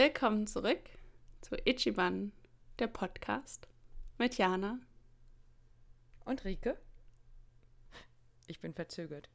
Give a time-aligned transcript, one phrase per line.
[0.00, 0.80] Willkommen zurück
[1.42, 2.32] zu Ichiban,
[2.78, 3.68] der Podcast
[4.16, 4.78] mit Jana
[6.24, 6.78] und Rike.
[8.46, 9.28] Ich bin verzögert.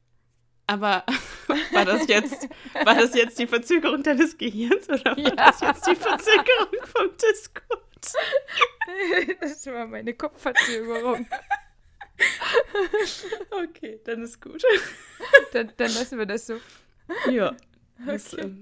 [0.66, 1.06] Aber
[1.72, 2.48] war das jetzt,
[2.84, 5.36] war das jetzt die Verzögerung deines Gehirns oder war ja.
[5.36, 7.84] das jetzt die Verzögerung vom Discord?
[9.40, 11.28] Das war meine Kopfverzögerung.
[13.50, 14.64] Okay, dann ist gut.
[15.52, 16.58] Dann, dann lassen wir das so.
[17.30, 17.54] Ja.
[18.06, 18.52] Das, okay.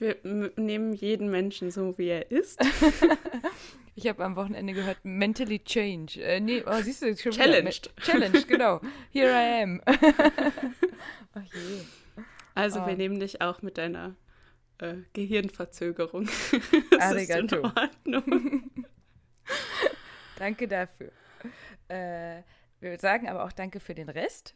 [0.00, 2.60] äh, wir nehmen jeden Menschen so, wie er ist.
[3.98, 6.22] Ich habe am Wochenende gehört, mentally change.
[6.22, 7.90] Äh, nee, oh, siehst du, schon Challenged.
[7.96, 8.06] Wieder.
[8.06, 8.80] Challenged, genau.
[9.10, 9.82] Here I am.
[11.34, 12.22] oh je.
[12.54, 12.86] Also, oh.
[12.86, 14.14] wir nehmen dich auch mit deiner
[14.78, 16.26] äh, Gehirnverzögerung.
[16.92, 17.44] das Arigato.
[17.44, 18.70] ist in Ordnung.
[20.36, 21.10] danke dafür.
[21.88, 22.42] Äh,
[22.78, 24.54] wir sagen aber auch danke für den Rest.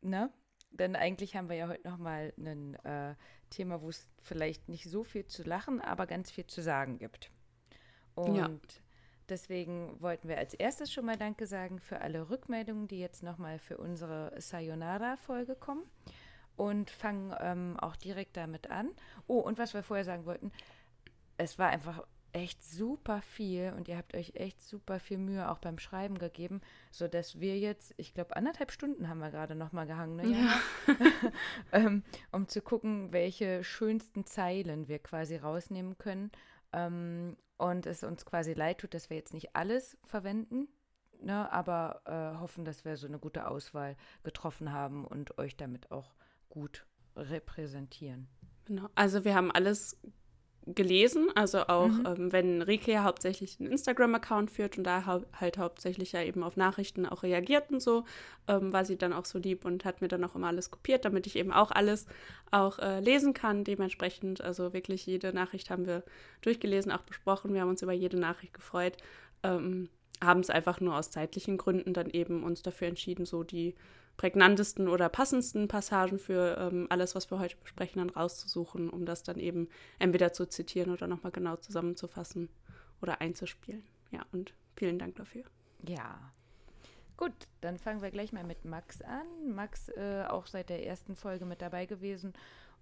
[0.00, 0.32] Ne?
[0.78, 3.14] Denn eigentlich haben wir ja heute nochmal ein äh,
[3.50, 7.30] Thema, wo es vielleicht nicht so viel zu lachen, aber ganz viel zu sagen gibt.
[8.14, 8.48] Und ja.
[9.28, 13.58] deswegen wollten wir als erstes schon mal Danke sagen für alle Rückmeldungen, die jetzt nochmal
[13.58, 15.84] für unsere Sayonara-Folge kommen.
[16.56, 18.90] Und fangen ähm, auch direkt damit an.
[19.28, 20.50] Oh, und was wir vorher sagen wollten,
[21.36, 22.04] es war einfach
[22.38, 26.60] echt super viel und ihr habt euch echt super viel Mühe auch beim Schreiben gegeben,
[26.90, 30.26] sodass wir jetzt, ich glaube, anderthalb Stunden haben wir gerade nochmal gehangen, ne?
[30.26, 30.60] Ja.
[31.72, 36.30] ähm, um zu gucken, welche schönsten Zeilen wir quasi rausnehmen können.
[36.72, 40.68] Ähm, und es uns quasi leid tut, dass wir jetzt nicht alles verwenden,
[41.20, 41.50] ne?
[41.52, 46.14] aber äh, hoffen, dass wir so eine gute Auswahl getroffen haben und euch damit auch
[46.48, 48.28] gut repräsentieren.
[48.66, 48.88] Genau.
[48.94, 49.98] Also wir haben alles
[50.74, 52.06] gelesen, also auch mhm.
[52.06, 56.42] ähm, wenn Rike ja hauptsächlich einen Instagram-Account führt und da hau halt hauptsächlich ja eben
[56.42, 58.04] auf Nachrichten auch reagiert und so,
[58.46, 61.04] ähm, war sie dann auch so lieb und hat mir dann auch immer alles kopiert,
[61.04, 62.06] damit ich eben auch alles
[62.50, 63.64] auch äh, lesen kann.
[63.64, 66.02] Dementsprechend, also wirklich jede Nachricht haben wir
[66.42, 67.54] durchgelesen, auch besprochen.
[67.54, 68.96] Wir haben uns über jede Nachricht gefreut.
[69.42, 69.88] Ähm,
[70.22, 73.74] haben es einfach nur aus zeitlichen Gründen dann eben uns dafür entschieden, so die
[74.18, 79.22] prägnantesten oder passendsten Passagen für ähm, alles, was wir heute besprechen, dann rauszusuchen, um das
[79.22, 79.68] dann eben
[79.98, 82.50] entweder zu zitieren oder nochmal genau zusammenzufassen
[83.00, 83.84] oder einzuspielen.
[84.10, 85.44] Ja, und vielen Dank dafür.
[85.86, 86.32] Ja.
[87.16, 89.54] Gut, dann fangen wir gleich mal mit Max an.
[89.54, 92.32] Max äh, auch seit der ersten Folge mit dabei gewesen.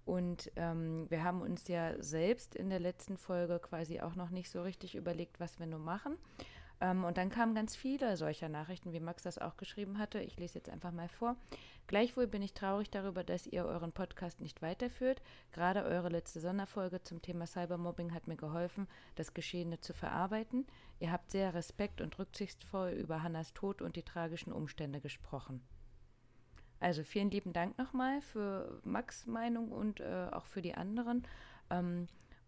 [0.05, 4.49] Und ähm, wir haben uns ja selbst in der letzten Folge quasi auch noch nicht
[4.49, 6.17] so richtig überlegt, was wir nur machen.
[6.79, 10.19] Ähm, und dann kamen ganz viele solcher Nachrichten, wie Max das auch geschrieben hatte.
[10.19, 11.35] Ich lese jetzt einfach mal vor.
[11.87, 15.21] Gleichwohl bin ich traurig darüber, dass ihr euren Podcast nicht weiterführt.
[15.53, 20.67] Gerade eure letzte Sonderfolge zum Thema Cybermobbing hat mir geholfen, das Geschehene zu verarbeiten.
[20.99, 25.61] Ihr habt sehr respekt und rücksichtsvoll über Hannas Tod und die tragischen Umstände gesprochen.
[26.79, 31.25] Also vielen lieben Dank nochmal für Max Meinung und äh, auch für die anderen.
[31.69, 32.07] Ähm,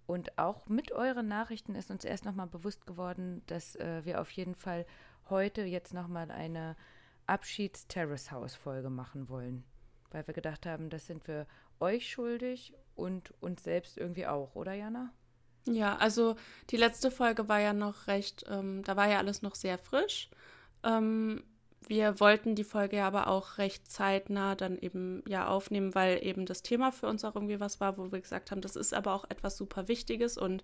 [0.09, 4.31] und auch mit euren Nachrichten ist uns erst nochmal bewusst geworden, dass äh, wir auf
[4.31, 4.88] jeden Fall
[5.30, 6.75] heute jetzt nochmal eine
[7.28, 9.64] Abschieds-Terrace-House-Folge machen wollen.
[10.09, 11.46] Weil wir gedacht haben, das sind wir
[11.80, 15.14] euch schuldig und uns selbst irgendwie auch, oder Jana?
[15.68, 16.38] Ja, also
[16.72, 20.31] die letzte Folge war ja noch recht, ähm, da war ja alles noch sehr frisch.
[20.84, 21.44] Ähm,
[21.89, 26.61] wir wollten die Folge aber auch recht zeitnah dann eben ja aufnehmen, weil eben das
[26.61, 29.25] Thema für uns auch irgendwie was war, wo wir gesagt haben, das ist aber auch
[29.29, 30.63] etwas super Wichtiges und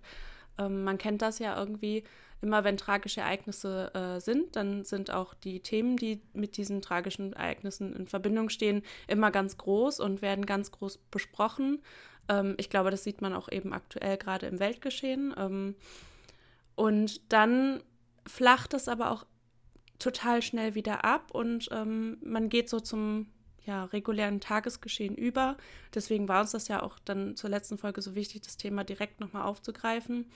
[0.56, 2.04] ähm, man kennt das ja irgendwie
[2.42, 7.32] immer, wenn tragische Ereignisse äh, sind, dann sind auch die Themen, die mit diesen tragischen
[7.32, 11.82] Ereignissen in Verbindung stehen, immer ganz groß und werden ganz groß besprochen.
[12.28, 15.34] Ähm, ich glaube, das sieht man auch eben aktuell gerade im Weltgeschehen.
[15.36, 15.74] Ähm,
[16.76, 17.82] und dann
[18.28, 19.26] flacht es aber auch
[19.98, 23.26] total schnell wieder ab und ähm, man geht so zum
[23.66, 25.56] ja, regulären Tagesgeschehen über.
[25.94, 29.20] Deswegen war uns das ja auch dann zur letzten Folge so wichtig, das Thema direkt
[29.20, 30.30] nochmal aufzugreifen.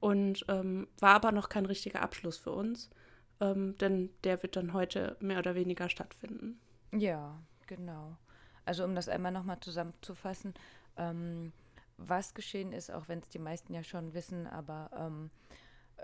[0.00, 2.90] Und ähm, war aber noch kein richtiger Abschluss für uns,
[3.40, 6.58] ähm, denn der wird dann heute mehr oder weniger stattfinden.
[6.90, 8.16] Ja, genau.
[8.64, 10.54] Also um das einmal nochmal zusammenzufassen,
[10.96, 11.52] ähm,
[11.98, 15.54] was geschehen ist, auch wenn es die meisten ja schon wissen, aber ähm, äh,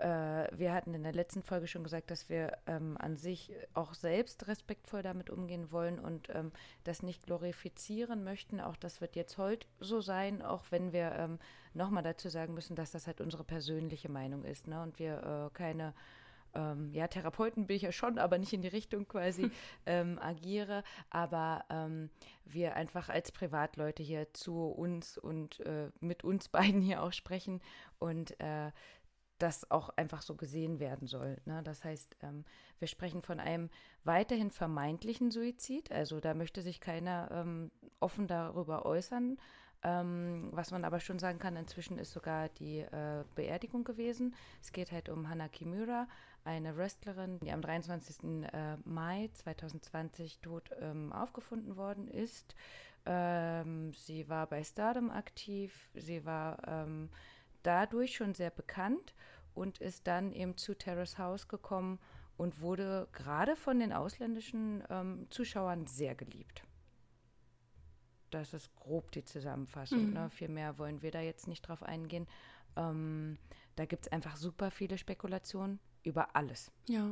[0.01, 4.47] wir hatten in der letzten Folge schon gesagt, dass wir ähm, an sich auch selbst
[4.47, 6.51] respektvoll damit umgehen wollen und ähm,
[6.85, 8.61] das nicht glorifizieren möchten.
[8.61, 11.39] Auch das wird jetzt heute so sein, auch wenn wir ähm,
[11.73, 14.81] nochmal dazu sagen müssen, dass das halt unsere persönliche Meinung ist ne?
[14.81, 15.93] und wir äh, keine
[16.55, 19.51] ähm, ja, Therapeuten bin ich ja schon, aber nicht in die Richtung quasi
[19.85, 22.09] ähm, agiere, aber ähm,
[22.45, 27.61] wir einfach als Privatleute hier zu uns und äh, mit uns beiden hier auch sprechen
[27.99, 28.71] und äh,
[29.39, 31.37] das auch einfach so gesehen werden soll.
[31.45, 31.61] Ne?
[31.63, 32.45] Das heißt, ähm,
[32.77, 33.69] wir sprechen von einem
[34.03, 35.91] weiterhin vermeintlichen Suizid.
[35.91, 39.37] Also da möchte sich keiner ähm, offen darüber äußern.
[39.81, 44.35] Ähm, was man aber schon sagen kann, inzwischen ist sogar die äh, Beerdigung gewesen.
[44.61, 46.07] Es geht halt um Hana Kimura,
[46.43, 48.43] eine Wrestlerin, die am 23.
[48.51, 52.55] Äh, Mai 2020 tot ähm, aufgefunden worden ist.
[53.05, 57.09] Ähm, sie war bei Stardom aktiv, sie war ähm,
[57.63, 59.13] dadurch schon sehr bekannt
[59.53, 61.99] und ist dann eben zu Terrace House gekommen
[62.37, 66.63] und wurde gerade von den ausländischen ähm, Zuschauern sehr geliebt.
[68.29, 70.07] Das ist grob die Zusammenfassung.
[70.07, 70.13] Mhm.
[70.13, 70.29] Ne?
[70.29, 72.27] Viel mehr wollen wir da jetzt nicht drauf eingehen.
[72.75, 73.37] Ähm,
[73.75, 76.71] da gibt es einfach super viele Spekulationen über alles.
[76.87, 77.11] Ja.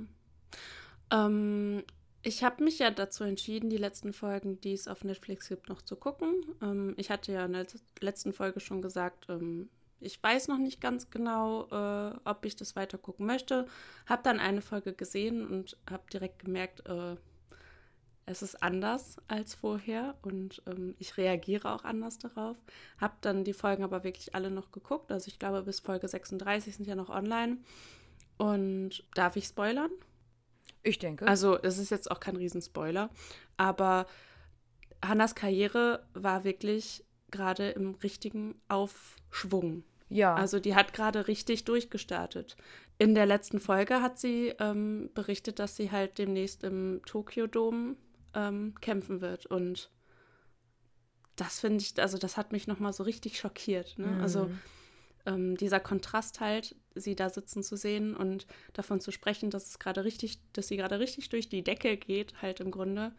[1.12, 1.84] Ähm,
[2.22, 5.82] ich habe mich ja dazu entschieden, die letzten Folgen, die es auf Netflix gibt, noch
[5.82, 6.34] zu gucken.
[6.62, 7.66] Ähm, ich hatte ja in der
[8.00, 12.76] letzten Folge schon gesagt, ähm, ich weiß noch nicht ganz genau, äh, ob ich das
[12.76, 13.68] weiter gucken möchte.
[14.06, 17.16] Habe dann eine Folge gesehen und habe direkt gemerkt, äh,
[18.26, 22.58] es ist anders als vorher und ähm, ich reagiere auch anders darauf.
[23.00, 25.12] Habe dann die Folgen aber wirklich alle noch geguckt.
[25.12, 27.58] Also ich glaube, bis Folge 36 sind ja noch online.
[28.38, 29.92] Und darf ich spoilern?
[30.84, 31.26] Ich denke.
[31.26, 33.10] Also es ist jetzt auch kein Riesenspoiler,
[33.56, 34.06] aber
[35.04, 39.84] Hannas Karriere war wirklich gerade im richtigen Aufschwung.
[40.10, 40.36] Ja.
[40.36, 42.56] Also die hat gerade richtig durchgestartet.
[42.98, 47.98] In der letzten Folge hat sie ähm, berichtet, dass sie halt demnächst im Tokyo-Dom
[48.34, 49.46] ähm, kämpfen wird.
[49.46, 49.92] Und
[51.36, 54.00] das finde ich, also das hat mich nochmal so richtig schockiert.
[54.00, 54.08] Ne?
[54.08, 54.22] Mhm.
[54.22, 54.50] Also
[55.26, 59.78] ähm, dieser Kontrast halt, sie da sitzen zu sehen und davon zu sprechen, dass es
[59.78, 63.12] gerade richtig, dass sie gerade richtig durch die Decke geht, halt im Grunde.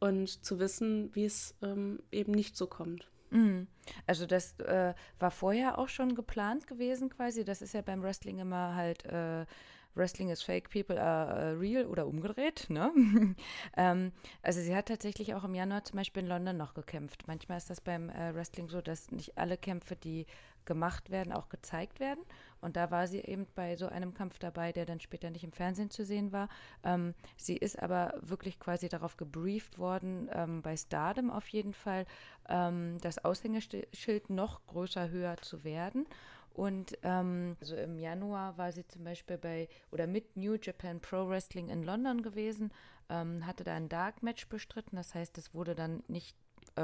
[0.00, 3.10] Und zu wissen, wie es ähm, eben nicht so kommt.
[3.30, 3.66] Mhm.
[4.06, 7.44] Also das äh, war vorher auch schon geplant gewesen quasi.
[7.44, 9.46] Das ist ja beim Wrestling immer halt äh,
[9.94, 12.66] Wrestling is fake, people are uh, real oder umgedreht.
[12.68, 12.92] Ne?
[13.76, 14.12] ähm,
[14.42, 17.26] also sie hat tatsächlich auch im Januar zum Beispiel in London noch gekämpft.
[17.26, 20.26] Manchmal ist das beim äh, Wrestling so, dass nicht alle Kämpfe, die
[20.64, 22.24] gemacht werden, auch gezeigt werden.
[22.60, 25.52] Und da war sie eben bei so einem Kampf dabei, der dann später nicht im
[25.52, 26.48] Fernsehen zu sehen war.
[26.84, 32.06] Ähm, sie ist aber wirklich quasi darauf gebrieft worden, ähm, bei Stardom auf jeden Fall,
[32.48, 36.06] ähm, das Aushängeschild noch größer, höher zu werden.
[36.52, 41.28] Und ähm, also im Januar war sie zum Beispiel bei oder mit New Japan Pro
[41.28, 42.72] Wrestling in London gewesen,
[43.08, 44.96] ähm, hatte da ein Dark Match bestritten.
[44.96, 46.36] Das heißt, es wurde dann nicht
[46.76, 46.82] äh,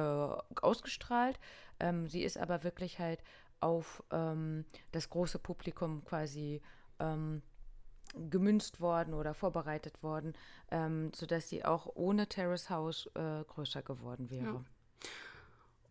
[0.62, 1.38] ausgestrahlt.
[1.81, 3.22] Ähm, sie ist aber wirklich halt
[3.61, 6.61] auf ähm, das große Publikum quasi
[6.99, 7.43] ähm,
[8.31, 10.35] gemünzt worden oder vorbereitet worden,
[10.70, 14.64] ähm, sodass sie auch ohne Terrace House äh, größer geworden wäre.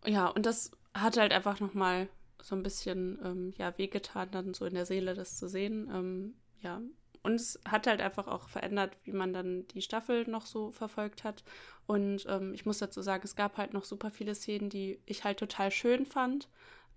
[0.06, 0.12] Ja.
[0.12, 2.10] ja, und das hat halt einfach nochmal
[2.42, 5.90] so ein bisschen ähm, ja, wehgetan, dann so in der Seele das zu sehen.
[5.92, 6.82] Ähm, ja.
[7.24, 11.24] Und es hat halt einfach auch verändert, wie man dann die Staffel noch so verfolgt
[11.24, 11.44] hat.
[11.88, 15.24] Und ähm, ich muss dazu sagen, es gab halt noch super viele Szenen, die ich
[15.24, 16.50] halt total schön fand.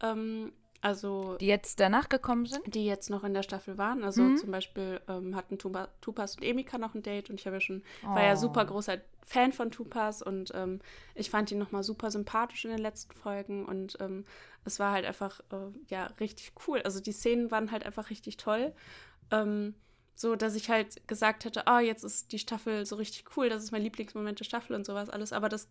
[0.02, 2.62] Ähm, also die jetzt danach gekommen sind?
[2.74, 4.04] Die jetzt noch in der Staffel waren.
[4.04, 4.36] Also mhm.
[4.36, 7.60] zum Beispiel ähm, hatten Tupa, Tupas und Emika noch ein Date und ich habe ja
[7.60, 8.14] schon, oh.
[8.14, 8.36] war ja oh.
[8.36, 10.80] super großer Fan von Tupas und ähm,
[11.14, 14.24] ich fand ihn nochmal super sympathisch in den letzten Folgen und ähm,
[14.64, 16.80] es war halt einfach äh, ja richtig cool.
[16.82, 18.72] Also die Szenen waren halt einfach richtig toll.
[19.30, 19.74] Ähm,
[20.14, 23.62] so, dass ich halt gesagt hätte, oh, jetzt ist die Staffel so richtig cool, das
[23.62, 25.32] ist mein Lieblingsmoment der Staffel und sowas alles.
[25.32, 25.68] Aber das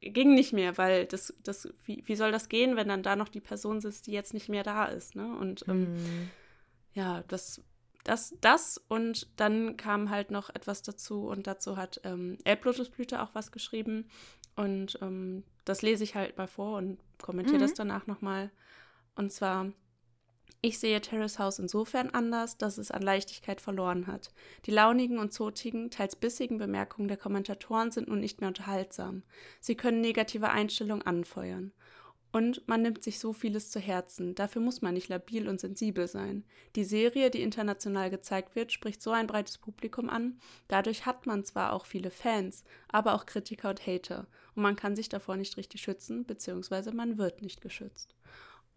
[0.00, 3.28] ging nicht mehr, weil das, das, wie, wie soll das gehen, wenn dann da noch
[3.28, 5.36] die Person sitzt, die jetzt nicht mehr da ist, ne?
[5.36, 6.30] Und ähm, mm.
[6.94, 7.62] ja, das,
[8.04, 13.34] das, das und dann kam halt noch etwas dazu und dazu hat ähm, Elblotusblüte auch
[13.34, 14.08] was geschrieben
[14.56, 17.62] und ähm, das lese ich halt mal vor und kommentiere mhm.
[17.62, 18.50] das danach nochmal.
[19.14, 19.72] Und zwar
[20.62, 24.30] ich sehe Terrace House insofern anders, dass es an Leichtigkeit verloren hat.
[24.66, 29.22] Die launigen und zotigen, teils bissigen Bemerkungen der Kommentatoren sind nun nicht mehr unterhaltsam.
[29.60, 31.72] Sie können negative Einstellungen anfeuern.
[32.32, 34.36] Und man nimmt sich so vieles zu Herzen.
[34.36, 36.44] Dafür muss man nicht labil und sensibel sein.
[36.76, 40.38] Die Serie, die international gezeigt wird, spricht so ein breites Publikum an.
[40.68, 44.28] Dadurch hat man zwar auch viele Fans, aber auch Kritiker und Hater.
[44.54, 48.14] Und man kann sich davor nicht richtig schützen, beziehungsweise man wird nicht geschützt.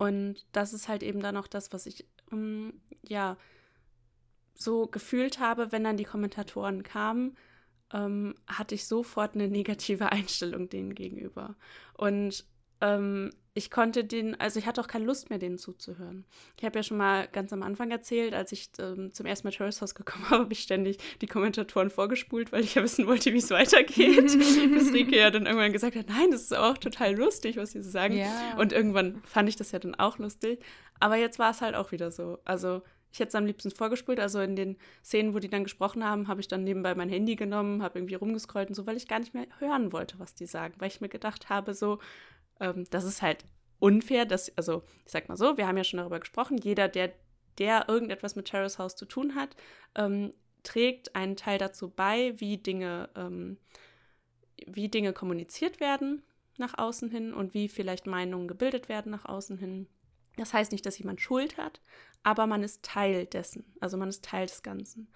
[0.03, 2.73] Und das ist halt eben dann auch das, was ich, ähm,
[3.07, 3.37] ja,
[4.53, 7.37] so gefühlt habe, wenn dann die Kommentatoren kamen,
[7.93, 11.55] ähm, hatte ich sofort eine negative Einstellung denen gegenüber.
[11.93, 12.45] Und
[12.83, 16.25] ähm, ich konnte den, also ich hatte auch keine Lust mehr, denen zuzuhören.
[16.57, 19.51] Ich habe ja schon mal ganz am Anfang erzählt, als ich ähm, zum ersten Mal
[19.51, 23.31] Terrace House gekommen habe, habe ich ständig die Kommentatoren vorgespult, weil ich ja wissen wollte,
[23.31, 24.23] wie es weitergeht.
[24.73, 27.81] Bis Rike ja dann irgendwann gesagt hat, nein, das ist auch total lustig, was sie
[27.81, 28.17] so sagen.
[28.17, 28.57] Ja.
[28.57, 30.63] Und irgendwann fand ich das ja dann auch lustig.
[30.99, 32.39] Aber jetzt war es halt auch wieder so.
[32.45, 34.19] Also ich hätte es am liebsten vorgespult.
[34.19, 37.35] Also in den Szenen, wo die dann gesprochen haben, habe ich dann nebenbei mein Handy
[37.35, 40.47] genommen, habe irgendwie rumgescrollt und so, weil ich gar nicht mehr hören wollte, was die
[40.47, 40.73] sagen.
[40.79, 41.99] Weil ich mir gedacht habe, so,
[42.63, 43.45] ähm, das ist halt
[43.79, 47.11] unfair, dass, also ich sag mal so, wir haben ja schon darüber gesprochen, jeder, der,
[47.57, 49.55] der irgendetwas mit Terrace House zu tun hat,
[49.95, 53.57] ähm, trägt einen Teil dazu bei, wie Dinge, ähm,
[54.65, 56.23] wie Dinge kommuniziert werden
[56.57, 59.87] nach außen hin und wie vielleicht Meinungen gebildet werden nach außen hin.
[60.37, 61.81] Das heißt nicht, dass jemand Schuld hat,
[62.23, 65.09] aber man ist Teil dessen, also man ist Teil des Ganzen.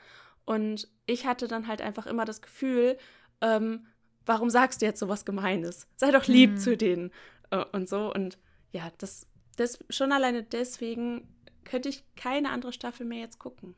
[0.44, 2.98] Und ich hatte dann halt einfach immer das Gefühl,
[3.42, 3.88] ähm,
[4.26, 5.88] warum sagst du jetzt so was Gemeines?
[5.96, 6.58] Sei doch lieb mhm.
[6.58, 7.12] zu denen
[7.52, 8.14] äh, und so.
[8.14, 8.38] Und
[8.72, 11.28] ja, das, das schon alleine deswegen
[11.64, 13.76] könnte ich keine andere Staffel mehr jetzt gucken.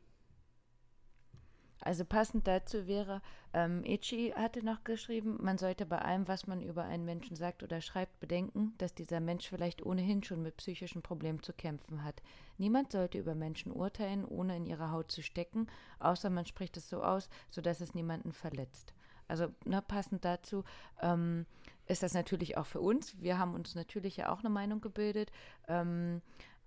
[1.81, 3.21] Also passend dazu wäre,
[3.53, 7.63] ähm, Ichi hatte noch geschrieben, man sollte bei allem, was man über einen Menschen sagt
[7.63, 12.21] oder schreibt, bedenken, dass dieser Mensch vielleicht ohnehin schon mit psychischen Problemen zu kämpfen hat.
[12.57, 15.67] Niemand sollte über Menschen urteilen, ohne in ihre Haut zu stecken,
[15.99, 18.93] außer man spricht es so aus, sodass es niemanden verletzt.
[19.29, 20.65] Also ne, passend dazu
[21.01, 21.45] ähm,
[21.89, 23.19] ist das natürlich auch für uns.
[23.19, 25.31] Wir haben uns natürlich ja auch eine Meinung gebildet.
[25.67, 26.22] Ähm,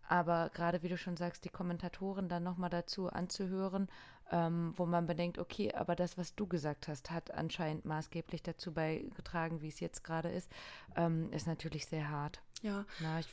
[0.08, 3.88] aber gerade wie du schon sagst, die Kommentatoren dann nochmal dazu anzuhören,
[4.30, 8.72] ähm, wo man bedenkt, okay, aber das, was du gesagt hast, hat anscheinend maßgeblich dazu
[8.74, 10.50] beigetragen, wie es jetzt gerade ist,
[10.96, 12.40] ähm, ist natürlich sehr hart.
[12.62, 12.84] Ja.
[13.00, 13.28] Na, ich,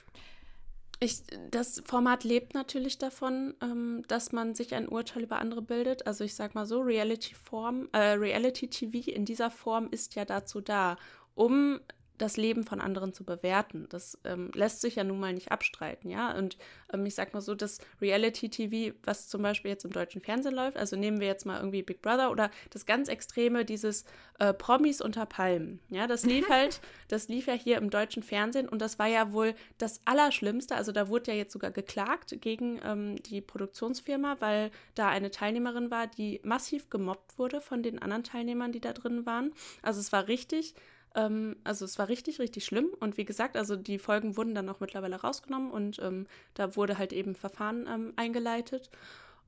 [0.99, 6.05] ich, das Format lebt natürlich davon, ähm, dass man sich ein Urteil über andere bildet.
[6.05, 10.25] Also ich sag mal so, Reality Form, äh, Reality TV in dieser Form ist ja
[10.25, 10.97] dazu da,
[11.39, 11.79] um
[12.19, 13.87] das Leben von anderen zu bewerten.
[13.89, 16.37] Das ähm, lässt sich ja nun mal nicht abstreiten, ja.
[16.37, 16.57] Und
[16.93, 20.75] ähm, ich sag mal so, das Reality-TV, was zum Beispiel jetzt im deutschen Fernsehen läuft,
[20.75, 24.03] also nehmen wir jetzt mal irgendwie Big Brother oder das ganz Extreme, dieses
[24.39, 28.67] äh, Promis unter Palmen, ja, das lief halt, das lief ja hier im deutschen Fernsehen
[28.67, 30.75] und das war ja wohl das Allerschlimmste.
[30.75, 35.89] Also da wurde ja jetzt sogar geklagt gegen ähm, die Produktionsfirma, weil da eine Teilnehmerin
[35.89, 39.53] war, die massiv gemobbt wurde von den anderen Teilnehmern, die da drin waren.
[39.81, 40.75] Also es war richtig
[41.15, 42.89] ähm, also es war richtig, richtig schlimm.
[42.99, 46.97] Und wie gesagt, also die Folgen wurden dann auch mittlerweile rausgenommen und ähm, da wurde
[46.97, 48.89] halt eben Verfahren ähm, eingeleitet.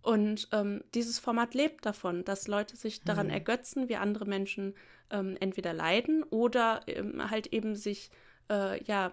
[0.01, 3.33] Und ähm, dieses Format lebt davon, dass Leute sich daran mhm.
[3.33, 4.73] ergötzen, wie andere Menschen
[5.11, 8.09] ähm, entweder leiden oder ähm, halt eben sich,
[8.49, 9.11] äh, ja,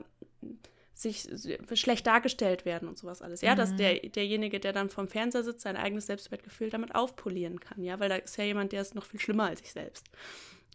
[0.94, 1.28] sich
[1.74, 3.42] schlecht dargestellt werden und sowas alles.
[3.42, 3.58] Ja, mhm.
[3.58, 7.84] dass der, derjenige, der dann vom Fernseher sitzt, sein eigenes Selbstwertgefühl damit aufpolieren kann.
[7.84, 10.06] Ja, weil da ist ja jemand, der ist noch viel schlimmer als ich selbst.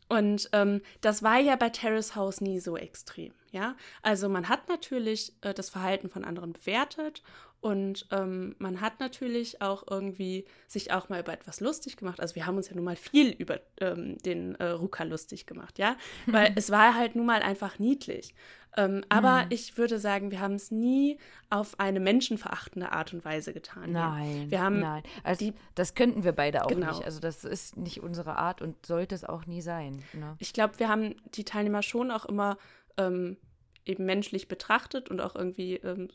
[0.10, 3.76] Und ähm, das war ja bei Terrace House nie so extrem, ja.
[4.02, 7.24] Also man hat natürlich äh, das Verhalten von anderen bewertet
[7.64, 12.20] und ähm, man hat natürlich auch irgendwie sich auch mal über etwas lustig gemacht.
[12.20, 15.80] Also wir haben uns ja nun mal viel über ähm, den äh, Ruka lustig gemacht,
[15.80, 15.96] ja.
[16.26, 18.36] Weil es war halt nun mal einfach niedlich.
[18.76, 19.48] Ähm, aber mhm.
[19.52, 21.18] ich würde sagen, wir haben es nie
[21.50, 23.92] auf eine menschenverachtende Art und Weise getan.
[23.92, 25.04] Nein, wir haben nein.
[25.24, 26.88] Also die, das könnten wir beide auch genau.
[26.88, 27.06] nicht.
[27.06, 30.04] Also das ist nicht unsere Art und sollte es auch nie sein.
[30.14, 30.36] Ne?
[30.40, 32.58] Ich glaube, wir haben die Teilnehmer schon auch immer
[32.98, 33.38] ähm,
[33.86, 36.10] eben menschlich betrachtet und auch irgendwie ähm,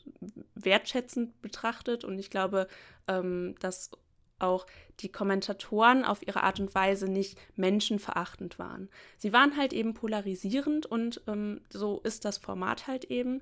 [0.55, 2.03] wertschätzend betrachtet.
[2.03, 2.67] Und ich glaube,
[3.07, 3.91] ähm, dass
[4.39, 4.65] auch
[4.99, 8.89] die Kommentatoren auf ihre Art und Weise nicht menschenverachtend waren.
[9.17, 13.41] Sie waren halt eben polarisierend und ähm, so ist das Format halt eben.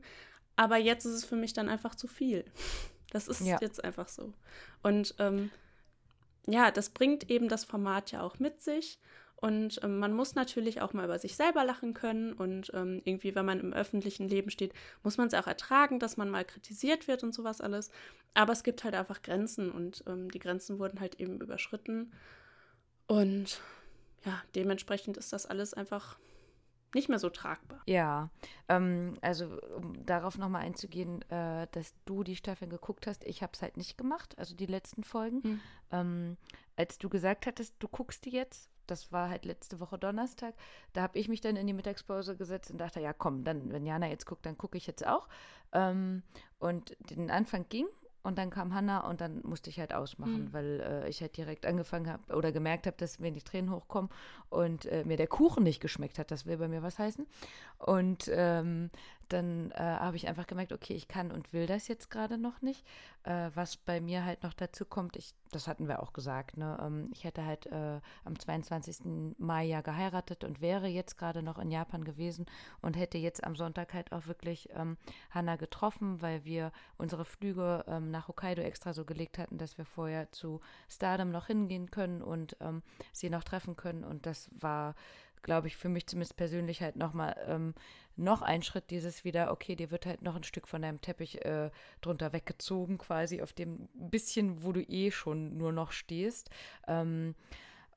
[0.56, 2.46] Aber jetzt ist es für mich dann einfach zu viel.
[3.12, 3.58] Das ist ja.
[3.62, 4.34] jetzt einfach so.
[4.84, 5.50] Und ähm,
[6.46, 9.00] ja, das bringt eben das Format ja auch mit sich.
[9.40, 12.34] Und ähm, man muss natürlich auch mal über sich selber lachen können.
[12.34, 16.18] Und ähm, irgendwie, wenn man im öffentlichen Leben steht, muss man es auch ertragen, dass
[16.18, 17.92] man mal kritisiert wird und sowas alles.
[18.34, 22.12] Aber es gibt halt einfach Grenzen und ähm, die Grenzen wurden halt eben überschritten.
[23.06, 23.62] Und
[24.26, 26.18] ja, dementsprechend ist das alles einfach
[26.96, 27.82] nicht mehr so tragbar.
[27.86, 28.30] Ja,
[28.70, 33.52] ähm, also um darauf nochmal einzugehen, äh, dass du die Staffeln geguckt hast, ich habe
[33.54, 35.44] es halt nicht gemacht, also die letzten Folgen.
[35.44, 35.60] Hm.
[35.92, 36.38] Ähm,
[36.76, 40.54] als du gesagt hattest, du guckst die jetzt, das war halt letzte Woche Donnerstag,
[40.94, 43.86] da habe ich mich dann in die Mittagspause gesetzt und dachte, ja komm, dann, wenn
[43.86, 45.28] Jana jetzt guckt, dann gucke ich jetzt auch.
[45.74, 46.24] Ähm,
[46.60, 47.88] und den Anfang ging
[48.28, 50.54] und dann kam Hanna und dann musste ich halt ausmachen, mhm.
[50.54, 54.12] weil äh, ich halt direkt angefangen habe oder gemerkt habe, dass mir die Tränen hochkommen
[54.50, 56.30] und äh, mir der Kuchen nicht geschmeckt hat.
[56.30, 57.26] Das will bei mir was heißen.
[57.78, 58.90] Und ähm,
[59.28, 62.62] dann äh, habe ich einfach gemerkt, okay, ich kann und will das jetzt gerade noch
[62.62, 62.86] nicht.
[63.24, 66.78] Äh, was bei mir halt noch dazu kommt, ich, das hatten wir auch gesagt, ne?
[66.82, 69.36] Ähm, ich hätte halt äh, am 22.
[69.38, 72.46] Mai ja geheiratet und wäre jetzt gerade noch in Japan gewesen
[72.82, 74.98] und hätte jetzt am Sonntag halt auch wirklich ähm,
[75.30, 79.86] Hanna getroffen, weil wir unsere Flüge ähm, nach Hokkaido extra so gelegt hatten, dass wir
[79.86, 82.82] vorher zu Stardom noch hingehen können und ähm,
[83.12, 84.04] sie noch treffen können.
[84.04, 84.96] Und das war
[85.48, 87.74] glaube ich, für mich zumindest persönlich halt nochmal ähm,
[88.16, 91.44] noch ein Schritt, dieses wieder, okay, dir wird halt noch ein Stück von deinem Teppich
[91.44, 96.52] äh, drunter weggezogen, quasi auf dem bisschen, wo du eh schon nur noch stehst.
[96.88, 97.34] Ähm,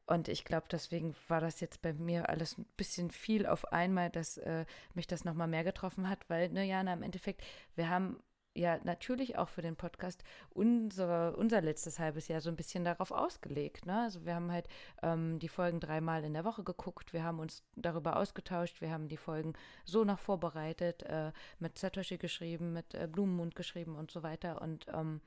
[0.07, 4.11] Und ich glaube, deswegen war das jetzt bei mir alles ein bisschen viel auf einmal,
[4.11, 4.65] dass äh,
[4.95, 7.43] mich das nochmal mehr getroffen hat, weil, ne, Jana, im Endeffekt,
[7.77, 8.19] wir haben
[8.55, 13.11] ja natürlich auch für den Podcast unsere, unser letztes halbes Jahr so ein bisschen darauf
[13.11, 13.87] ausgelegt.
[13.87, 14.03] Ne?
[14.03, 14.69] Also wir haben halt
[15.03, 19.09] ähm, die Folgen dreimal in der Woche geguckt, wir haben uns darüber ausgetauscht, wir haben
[19.09, 19.55] die Folgen
[19.85, 24.61] so noch vorbereitet, äh, mit Satoshi geschrieben, mit äh, Blumenmund geschrieben und so weiter.
[24.61, 25.21] Und ähm,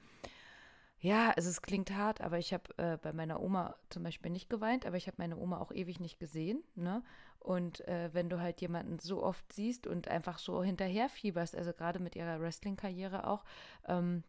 [1.03, 4.50] ja, also es klingt hart, aber ich habe äh, bei meiner Oma zum Beispiel nicht
[4.50, 6.63] geweint, aber ich habe meine Oma auch ewig nicht gesehen.
[6.75, 7.03] Ne?
[7.39, 12.00] Und äh, wenn du halt jemanden so oft siehst und einfach so hinterherfieberst, also gerade
[12.00, 13.43] mit ihrer Wrestling-Karriere auch,
[13.86, 14.24] ähm,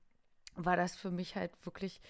[0.56, 2.00] war das für mich halt wirklich,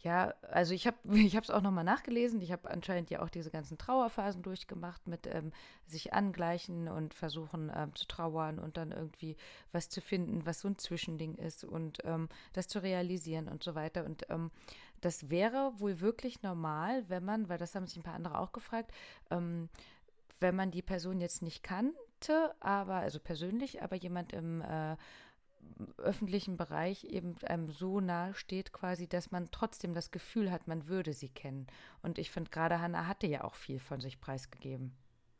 [0.00, 2.40] ja, also ich habe ich es auch nochmal nachgelesen.
[2.40, 5.52] Ich habe anscheinend ja auch diese ganzen Trauerphasen durchgemacht mit ähm,
[5.86, 9.36] sich angleichen und versuchen ähm, zu trauern und dann irgendwie
[9.72, 13.74] was zu finden, was so ein Zwischending ist und ähm, das zu realisieren und so
[13.74, 14.04] weiter.
[14.04, 14.50] Und ähm,
[15.00, 18.52] das wäre wohl wirklich normal, wenn man, weil das haben sich ein paar andere auch
[18.52, 18.92] gefragt,
[19.30, 19.68] ähm,
[20.40, 24.96] wenn man die Person jetzt nicht kannte, aber, also persönlich, aber jemand im äh,
[25.98, 30.88] öffentlichen Bereich eben einem so nahe steht, quasi, dass man trotzdem das Gefühl hat, man
[30.88, 31.66] würde sie kennen.
[32.02, 34.92] Und ich finde, gerade Hannah hatte ja auch viel von sich preisgegeben.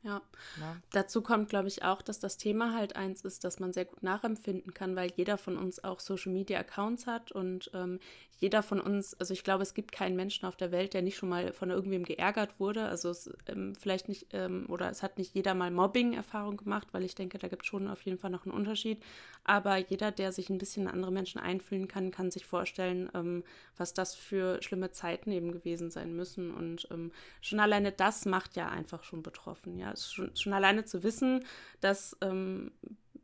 [0.03, 0.23] Ja.
[0.61, 0.77] ja.
[0.93, 4.03] Dazu kommt, glaube ich, auch, dass das Thema halt eins ist, dass man sehr gut
[4.03, 7.99] nachempfinden kann, weil jeder von uns auch Social Media Accounts hat und ähm,
[8.41, 11.17] jeder von uns, also ich glaube, es gibt keinen Menschen auf der Welt, der nicht
[11.17, 12.85] schon mal von irgendwem geärgert wurde.
[12.85, 17.03] Also es ähm, vielleicht nicht, ähm, oder es hat nicht jeder mal Mobbing-Erfahrung gemacht, weil
[17.03, 19.03] ich denke, da gibt es schon auf jeden Fall noch einen Unterschied.
[19.43, 23.43] Aber jeder, der sich ein bisschen in andere Menschen einfühlen kann, kann sich vorstellen, ähm,
[23.77, 26.55] was das für schlimme Zeiten eben gewesen sein müssen.
[26.55, 31.03] Und ähm, schon alleine das macht ja einfach schon betroffen, ja schon, schon alleine zu
[31.03, 31.45] wissen,
[31.81, 32.73] dass ähm,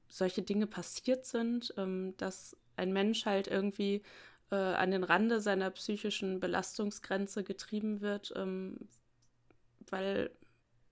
[0.08, 4.02] solche Dinge passiert sind, ähm, dass ein Mensch halt irgendwie
[4.50, 8.76] äh, an den Rande seiner psychischen Belastungsgrenze getrieben wird, ähm,
[9.90, 10.30] weil,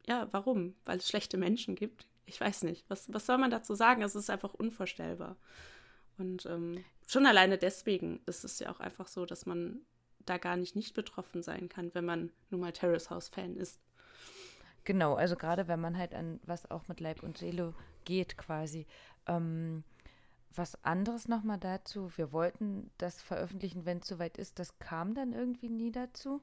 [0.06, 0.74] ja, warum?
[0.85, 2.06] Weil es schlechte Menschen gibt.
[2.26, 2.85] Ich weiß nicht.
[2.88, 4.02] Was, was soll man dazu sagen?
[4.02, 5.37] Es ist einfach unvorstellbar.
[6.18, 9.80] Und ähm, schon alleine deswegen ist es ja auch einfach so, dass man
[10.24, 13.80] da gar nicht nicht betroffen sein kann, wenn man nun mal Terrace House Fan ist.
[14.84, 18.86] Genau, also gerade wenn man halt an was auch mit Leib und Seele geht quasi.
[19.26, 19.84] Ähm,
[20.54, 22.10] was anderes nochmal dazu.
[22.16, 24.58] Wir wollten das veröffentlichen, wenn es soweit ist.
[24.58, 26.42] Das kam dann irgendwie nie dazu.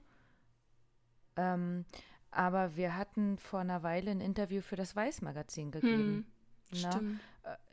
[1.35, 1.85] Ähm,
[2.31, 6.25] aber wir hatten vor einer Weile ein Interview für das Weiß-Magazin gegeben.
[6.71, 7.19] Hm, äh,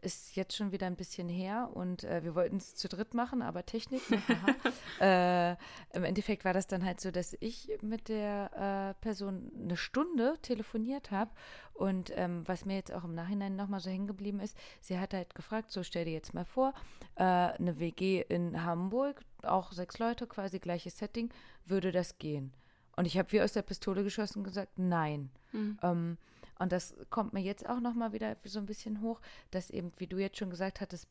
[0.01, 3.43] ist jetzt schon wieder ein bisschen her und äh, wir wollten es zu dritt machen,
[3.43, 4.03] aber Technik.
[5.01, 5.53] äh,
[5.93, 10.37] Im Endeffekt war das dann halt so, dass ich mit der äh, Person eine Stunde
[10.43, 11.31] telefoniert habe
[11.75, 15.13] und ähm, was mir jetzt auch im Nachhinein nochmal so hängen geblieben ist, sie hat
[15.13, 16.73] halt gefragt, so stell dir jetzt mal vor,
[17.17, 21.31] äh, eine WG in Hamburg, auch sechs Leute, quasi gleiches Setting,
[21.65, 22.53] würde das gehen?
[22.97, 25.31] Und ich habe wie aus der Pistole geschossen gesagt, nein.
[25.53, 25.79] Mhm.
[25.83, 26.19] Ähm,
[26.59, 30.07] und das kommt mir jetzt auch nochmal wieder so ein bisschen hoch, dass eben, wie
[30.07, 31.09] du jetzt schon gesagt hattest,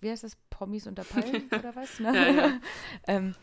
[0.00, 1.98] wie heißt das, Promis unter Palmen oder was?
[1.98, 2.14] Ne?
[2.14, 2.60] Ja, ja.
[3.06, 3.34] ähm,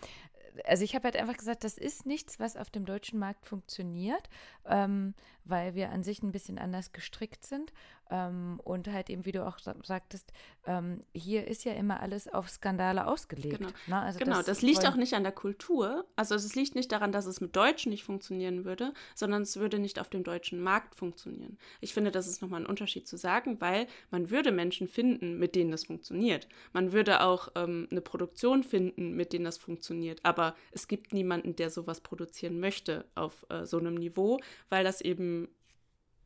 [0.66, 4.30] also ich habe halt einfach gesagt, das ist nichts, was auf dem deutschen Markt funktioniert,
[4.66, 5.14] ähm,
[5.46, 7.72] weil wir an sich ein bisschen anders gestrickt sind.
[8.10, 10.32] Ähm, und halt eben, wie du auch sagtest,
[10.66, 13.60] ähm, hier ist ja immer alles auf Skandale ausgelegt.
[13.60, 14.02] Genau, ne?
[14.02, 16.06] also genau das, das liegt auch nicht an der Kultur.
[16.16, 19.78] Also es liegt nicht daran, dass es mit Deutschen nicht funktionieren würde, sondern es würde
[19.78, 21.58] nicht auf dem deutschen Markt funktionieren.
[21.82, 25.56] Ich finde, das ist nochmal ein Unterschied zu sagen, weil man würde Menschen finden, mit
[25.56, 26.48] denen das funktioniert.
[26.74, 30.20] Man würde auch ähm, eine Produktion finden, mit denen das funktioniert.
[30.24, 35.02] Aber es gibt niemanden, der sowas produzieren möchte auf äh, so einem Niveau, weil das
[35.02, 35.48] eben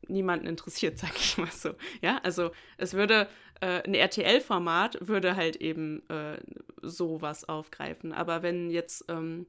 [0.08, 1.74] niemanden interessiert, sag ich mal so.
[2.00, 3.28] Ja, also es würde
[3.60, 6.38] äh, ein RTL-Format würde halt eben äh,
[6.82, 8.12] sowas aufgreifen.
[8.12, 9.46] Aber wenn jetzt, ähm,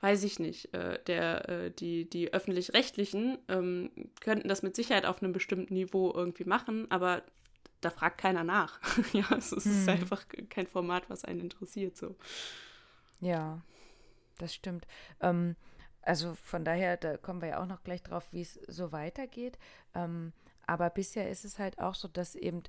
[0.00, 5.22] weiß ich nicht, äh, der, äh, die, die öffentlich-rechtlichen ähm, könnten das mit Sicherheit auf
[5.22, 7.22] einem bestimmten Niveau irgendwie machen, aber
[7.80, 8.80] da fragt keiner nach.
[9.12, 9.88] ja, es ist hm.
[9.88, 11.96] einfach kein Format, was einen interessiert.
[11.96, 12.16] So.
[13.20, 13.60] Ja,
[14.38, 14.86] das stimmt.
[15.20, 15.56] Ähm,
[16.02, 19.58] also von daher, da kommen wir ja auch noch gleich drauf, wie es so weitergeht.
[19.94, 20.32] Ähm,
[20.66, 22.62] aber bisher ist es halt auch so, dass eben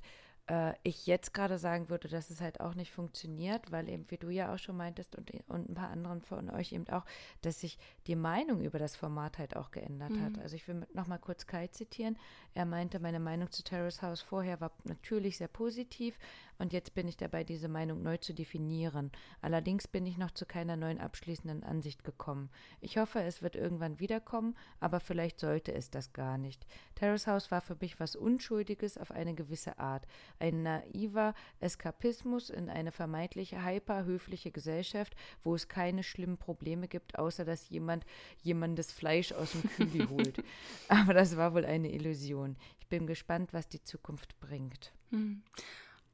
[0.50, 4.16] äh, ich jetzt gerade sagen würde, dass es halt auch nicht funktioniert, weil eben, wie
[4.16, 7.04] du ja auch schon meintest und, und ein paar anderen von euch eben auch,
[7.42, 10.24] dass sich die Meinung über das Format halt auch geändert mhm.
[10.24, 10.38] hat.
[10.38, 12.18] Also ich will noch mal kurz Kai zitieren.
[12.54, 16.18] Er meinte, meine Meinung zu Terrace House vorher war natürlich sehr positiv,
[16.60, 19.10] und jetzt bin ich dabei, diese Meinung neu zu definieren.
[19.40, 22.50] Allerdings bin ich noch zu keiner neuen abschließenden Ansicht gekommen.
[22.82, 26.66] Ich hoffe, es wird irgendwann wiederkommen, aber vielleicht sollte es das gar nicht.
[26.96, 30.06] Terrace House war für mich was Unschuldiges auf eine gewisse Art.
[30.38, 37.46] ein naiver Eskapismus in eine vermeintliche hyperhöfliche Gesellschaft, wo es keine schlimmen Probleme gibt, außer
[37.46, 38.04] dass jemand
[38.42, 40.44] jemandes Fleisch aus dem Kübel holt.
[40.88, 42.56] Aber das war wohl eine Illusion.
[42.80, 44.92] Ich bin gespannt, was die Zukunft bringt.
[45.08, 45.42] Hm.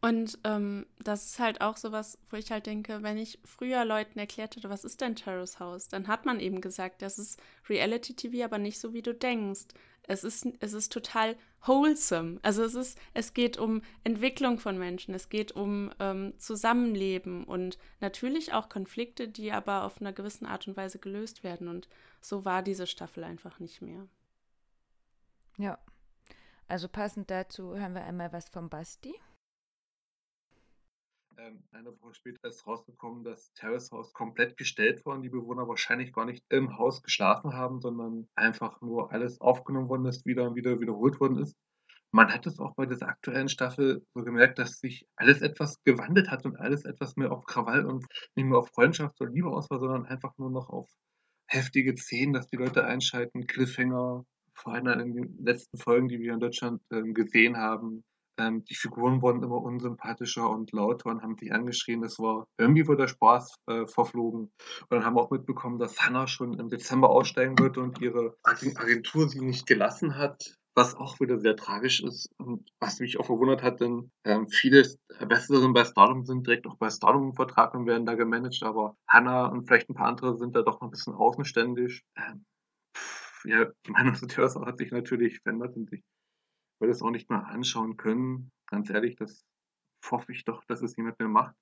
[0.00, 4.18] Und ähm, das ist halt auch sowas, wo ich halt denke, wenn ich früher Leuten
[4.18, 8.14] erklärt hätte, was ist denn Terrace House, dann hat man eben gesagt, das ist Reality
[8.14, 9.68] TV, aber nicht so, wie du denkst.
[10.02, 12.38] Es ist, es ist total wholesome.
[12.42, 17.78] Also es ist, es geht um Entwicklung von Menschen, es geht um ähm, Zusammenleben und
[18.00, 21.66] natürlich auch Konflikte, die aber auf einer gewissen Art und Weise gelöst werden.
[21.68, 21.88] Und
[22.20, 24.06] so war diese Staffel einfach nicht mehr.
[25.56, 25.78] Ja.
[26.68, 29.14] Also passend dazu hören wir einmal was vom Basti.
[31.38, 36.12] Ähm, eine Woche später ist rausgekommen, dass Terrace House komplett gestellt worden, die Bewohner wahrscheinlich
[36.12, 40.55] gar nicht im Haus geschlafen haben, sondern einfach nur alles aufgenommen worden ist, wieder und
[40.55, 41.55] wieder wiederholt worden ist.
[42.11, 46.31] Man hat es auch bei dieser aktuellen Staffel so gemerkt, dass sich alles etwas gewandelt
[46.31, 49.68] hat und alles etwas mehr auf Krawall und nicht mehr auf Freundschaft oder Liebe aus
[49.68, 50.88] war, sondern einfach nur noch auf
[51.49, 56.33] heftige Szenen, dass die Leute einschalten, Cliffhanger, vor allem in den letzten Folgen, die wir
[56.33, 58.05] in Deutschland äh, gesehen haben,
[58.38, 62.03] ähm, die Figuren wurden immer unsympathischer und lauter und haben sich angeschrien.
[62.03, 64.51] Das war irgendwie wurde der Spaß äh, verflogen.
[64.81, 68.37] Und dann haben wir auch mitbekommen, dass Hannah schon im Dezember aussteigen wird und ihre
[68.42, 70.57] Agentur sie nicht gelassen hat.
[70.79, 74.87] Was auch wieder sehr tragisch ist und was mich auch verwundert hat, denn ähm, viele
[75.27, 78.94] Bestsellerinnen bei Stardom sind direkt auch bei Stardom im Vertrag und werden da gemanagt, aber
[79.09, 82.03] Hannah und vielleicht ein paar andere sind da doch noch ein bisschen außenständig.
[82.18, 82.44] Ähm,
[83.44, 86.05] ja, die Meinung zu Teresa hat sich natürlich verändert und ich
[86.78, 88.50] würde es auch nicht mehr anschauen können.
[88.66, 89.44] Ganz ehrlich, das
[90.10, 91.54] hoffe ich doch, dass es niemand mehr macht.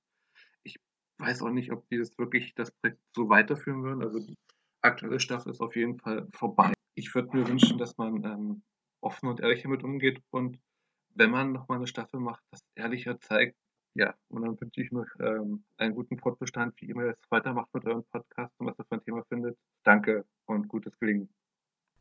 [0.62, 0.76] Ich
[1.18, 4.02] weiß auch nicht, ob die das wirklich das Projekt so weiterführen würden.
[4.02, 4.36] Also die
[4.82, 6.72] aktuelle Staffel ist auf jeden Fall vorbei.
[6.94, 8.62] Ich würde mir wünschen, dass man ähm,
[9.00, 10.58] offen und ehrlich damit umgeht und
[11.14, 13.56] wenn man nochmal eine Staffel macht, das ehrlicher zeigt.
[13.96, 17.72] Ja, und dann wünsche ich mir ähm, einen guten Fortbestand, wie immer ihr es weitermacht
[17.72, 19.56] mit eurem Podcast und was ihr für ein Thema findet.
[19.84, 21.28] Danke und gutes Gelingen.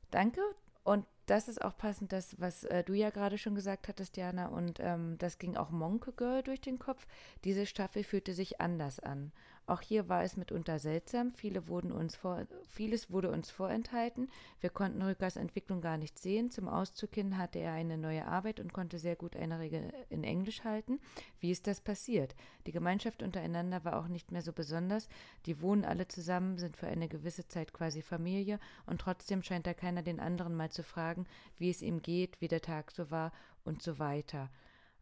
[0.09, 0.41] Danke
[0.83, 4.47] und das ist auch passend, das, was äh, du ja gerade schon gesagt hattest, Diana,
[4.47, 7.05] und ähm, das ging auch Monke Girl durch den Kopf.
[7.43, 9.31] Diese Staffel fühlte sich anders an.
[9.65, 11.31] Auch hier war es mitunter seltsam.
[11.31, 14.29] Viele wurden uns vor, vieles wurde uns vorenthalten.
[14.59, 16.51] Wir konnten Rückers Entwicklung gar nicht sehen.
[16.51, 20.25] Zum Auszug hin hatte er eine neue Arbeit und konnte sehr gut eine Regel in
[20.25, 20.99] Englisch halten.
[21.39, 22.35] Wie ist das passiert?
[22.67, 25.07] Die Gemeinschaft untereinander war auch nicht mehr so besonders.
[25.45, 29.73] Die wohnen alle zusammen, sind für eine gewisse Zeit quasi Familie und trotzdem scheint da
[29.73, 31.12] keiner den anderen mal zu fragen,
[31.57, 33.31] wie es ihm geht, wie der Tag so war
[33.63, 34.49] und so weiter.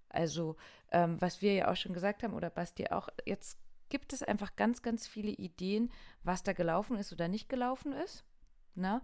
[0.10, 0.56] Also,
[0.92, 3.58] ähm, was wir ja auch schon gesagt haben, oder Basti auch, jetzt
[3.90, 5.92] gibt es einfach ganz, ganz viele Ideen,
[6.24, 8.24] was da gelaufen ist oder nicht gelaufen ist.
[8.76, 9.02] Na?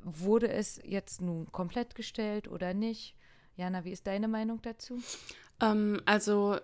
[0.00, 3.16] Wurde es jetzt nun komplett gestellt oder nicht?
[3.56, 4.98] Jana, wie ist deine Meinung dazu?
[5.60, 6.58] Ähm, also,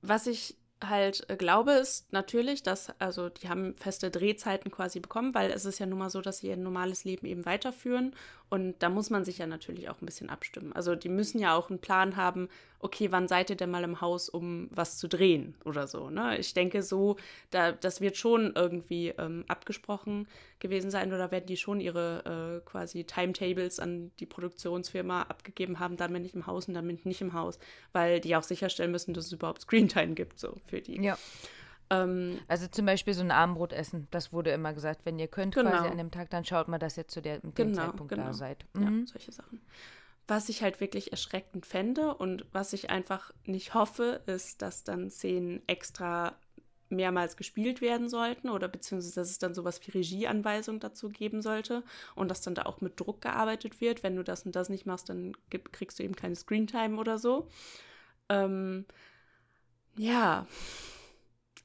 [0.00, 5.34] was ich halt äh, glaube, ist natürlich, dass, also die haben feste Drehzeiten quasi bekommen,
[5.34, 8.14] weil es ist ja nun mal so, dass sie ihr normales Leben eben weiterführen
[8.50, 10.72] und da muss man sich ja natürlich auch ein bisschen abstimmen.
[10.72, 12.48] Also die müssen ja auch einen Plan haben,
[12.80, 16.10] okay, wann seid ihr denn mal im Haus, um was zu drehen oder so.
[16.10, 16.38] Ne?
[16.38, 17.16] Ich denke so,
[17.50, 20.28] da, das wird schon irgendwie ähm, abgesprochen
[20.60, 25.96] gewesen sein oder werden die schon ihre äh, quasi Timetables an die Produktionsfirma abgegeben haben,
[25.96, 27.58] damit nicht im Haus und damit nicht im Haus,
[27.92, 31.02] weil die auch sicherstellen müssen, dass es überhaupt Screentime gibt so für die.
[31.02, 31.18] Ja.
[31.90, 35.54] Ähm, also zum Beispiel so ein Abendbrot essen, das wurde immer gesagt, wenn ihr könnt
[35.54, 35.70] genau.
[35.70, 38.26] quasi an dem Tag, dann schaut mal, dass ihr zu der, dem genau, Zeitpunkt genau.
[38.26, 38.66] da seid.
[38.74, 39.00] Mhm.
[39.00, 39.60] Ja, solche Sachen.
[40.26, 45.10] Was ich halt wirklich erschreckend fände und was ich einfach nicht hoffe, ist, dass dann
[45.10, 46.36] Szenen extra
[46.90, 51.82] mehrmals gespielt werden sollten oder beziehungsweise dass es dann sowas wie Regieanweisung dazu geben sollte
[52.14, 54.02] und dass dann da auch mit Druck gearbeitet wird.
[54.02, 55.32] Wenn du das und das nicht machst, dann
[55.72, 57.48] kriegst du eben keine Screentime oder so.
[58.28, 58.86] Ähm,
[59.96, 60.46] ja,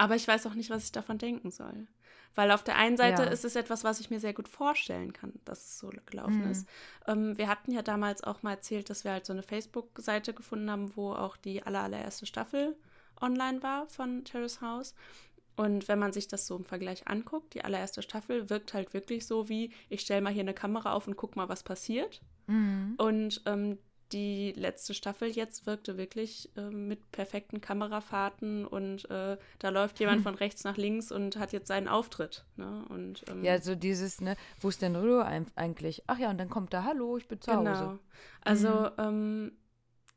[0.03, 1.87] aber ich weiß auch nicht, was ich davon denken soll.
[2.35, 3.29] Weil auf der einen Seite ja.
[3.29, 6.51] ist es etwas, was ich mir sehr gut vorstellen kann, dass es so gelaufen mhm.
[6.51, 6.67] ist.
[7.07, 10.69] Ähm, wir hatten ja damals auch mal erzählt, dass wir halt so eine Facebook-Seite gefunden
[10.69, 12.75] haben, wo auch die aller, allererste Staffel
[13.21, 14.93] online war von Terrace House.
[15.55, 19.25] Und wenn man sich das so im Vergleich anguckt, die allererste Staffel wirkt halt wirklich
[19.25, 22.21] so wie, ich stelle mal hier eine Kamera auf und guck mal, was passiert.
[22.47, 22.95] Mhm.
[22.97, 23.77] Und ähm,
[24.13, 30.17] die letzte Staffel jetzt wirkte wirklich äh, mit perfekten Kamerafahrten und äh, da läuft jemand
[30.17, 30.23] hm.
[30.23, 32.45] von rechts nach links und hat jetzt seinen Auftritt.
[32.55, 32.85] Ne?
[32.89, 36.03] Und, ähm, ja, so dieses, ne, wo ist denn Rühr eigentlich?
[36.07, 37.71] Ach ja, und dann kommt da, hallo, ich bin zu genau.
[37.71, 37.99] Hause.
[38.41, 38.89] Also, mhm.
[38.97, 39.51] ähm,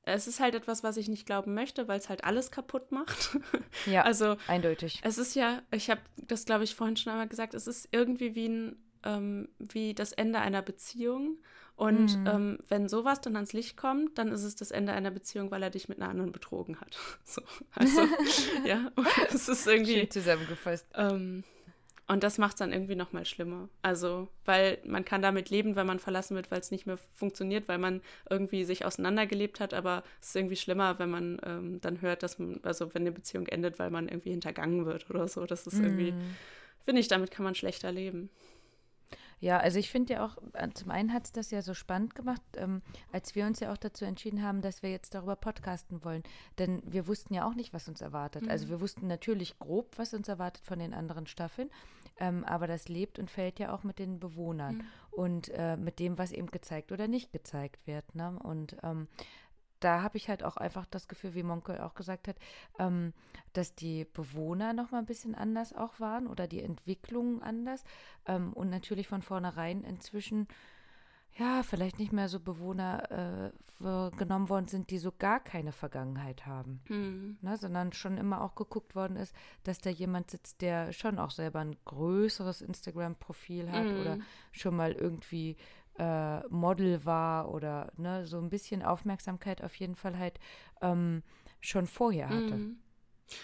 [0.03, 3.37] es ist halt etwas, was ich nicht glauben möchte, weil es halt alles kaputt macht.
[3.87, 5.01] ja, also eindeutig.
[5.03, 8.37] Es ist ja, ich habe das, glaube ich, vorhin schon einmal gesagt, es ist irgendwie
[8.37, 11.39] wie ein ähm, wie das Ende einer Beziehung.
[11.77, 12.27] Und mhm.
[12.27, 15.63] ähm, wenn sowas dann ans Licht kommt, dann ist es das Ende einer Beziehung, weil
[15.63, 16.97] er dich mit einer anderen betrogen hat.
[17.25, 17.43] So,
[17.75, 18.03] also,
[18.65, 18.91] ja,
[19.35, 19.99] es ist irgendwie.
[19.99, 20.87] Schön zusammengefasst.
[20.95, 21.45] Ähm,
[22.09, 23.69] und das macht es dann irgendwie noch mal schlimmer.
[23.83, 27.67] Also, weil man kann damit leben, wenn man verlassen wird, weil es nicht mehr funktioniert,
[27.67, 29.75] weil man irgendwie sich auseinandergelebt hat.
[29.75, 33.13] Aber es ist irgendwie schlimmer, wenn man ähm, dann hört, dass man, also wenn eine
[33.13, 35.47] Beziehung endet, weil man irgendwie hintergangen wird oder so.
[35.47, 36.37] Das ist irgendwie, mm.
[36.85, 38.31] finde ich, damit kann man schlechter leben.
[39.39, 42.15] Ja, also ich finde ja auch, äh, zum einen hat es das ja so spannend
[42.15, 46.05] gemacht, ähm, als wir uns ja auch dazu entschieden haben, dass wir jetzt darüber podcasten
[46.05, 46.23] wollen.
[46.59, 48.43] Denn wir wussten ja auch nicht, was uns erwartet.
[48.43, 48.57] Also mhm.
[48.57, 51.69] Also wir wussten natürlich grob, was uns erwartet von den anderen Staffeln.
[52.19, 54.85] Ähm, aber das lebt und fällt ja auch mit den Bewohnern mhm.
[55.11, 58.15] und äh, mit dem, was eben gezeigt oder nicht gezeigt wird.
[58.15, 58.39] Ne?
[58.43, 59.09] Und ähm,
[59.81, 62.37] da habe ich halt auch einfach das Gefühl, wie Monke auch gesagt hat,
[62.79, 63.13] ähm,
[63.53, 67.85] dass die Bewohner noch mal ein bisschen anders auch waren oder die Entwicklungen anders
[68.27, 70.49] ähm, und natürlich von vornherein inzwischen
[71.39, 76.47] ja, vielleicht nicht mehr so Bewohner äh, genommen worden sind, die so gar keine Vergangenheit
[76.47, 77.37] haben, mhm.
[77.43, 79.35] ne, sondern schon immer auch geguckt worden ist,
[79.65, 84.01] dass da jemand sitzt, der schon auch selber ein größeres Instagram-Profil hat mhm.
[84.01, 84.19] oder
[84.53, 85.59] schon mal irgendwie
[85.99, 90.39] äh, Model war oder ne, so ein bisschen Aufmerksamkeit auf jeden Fall halt
[90.81, 91.23] ähm,
[91.61, 92.55] schon vorher hatte.
[92.55, 92.79] Mhm.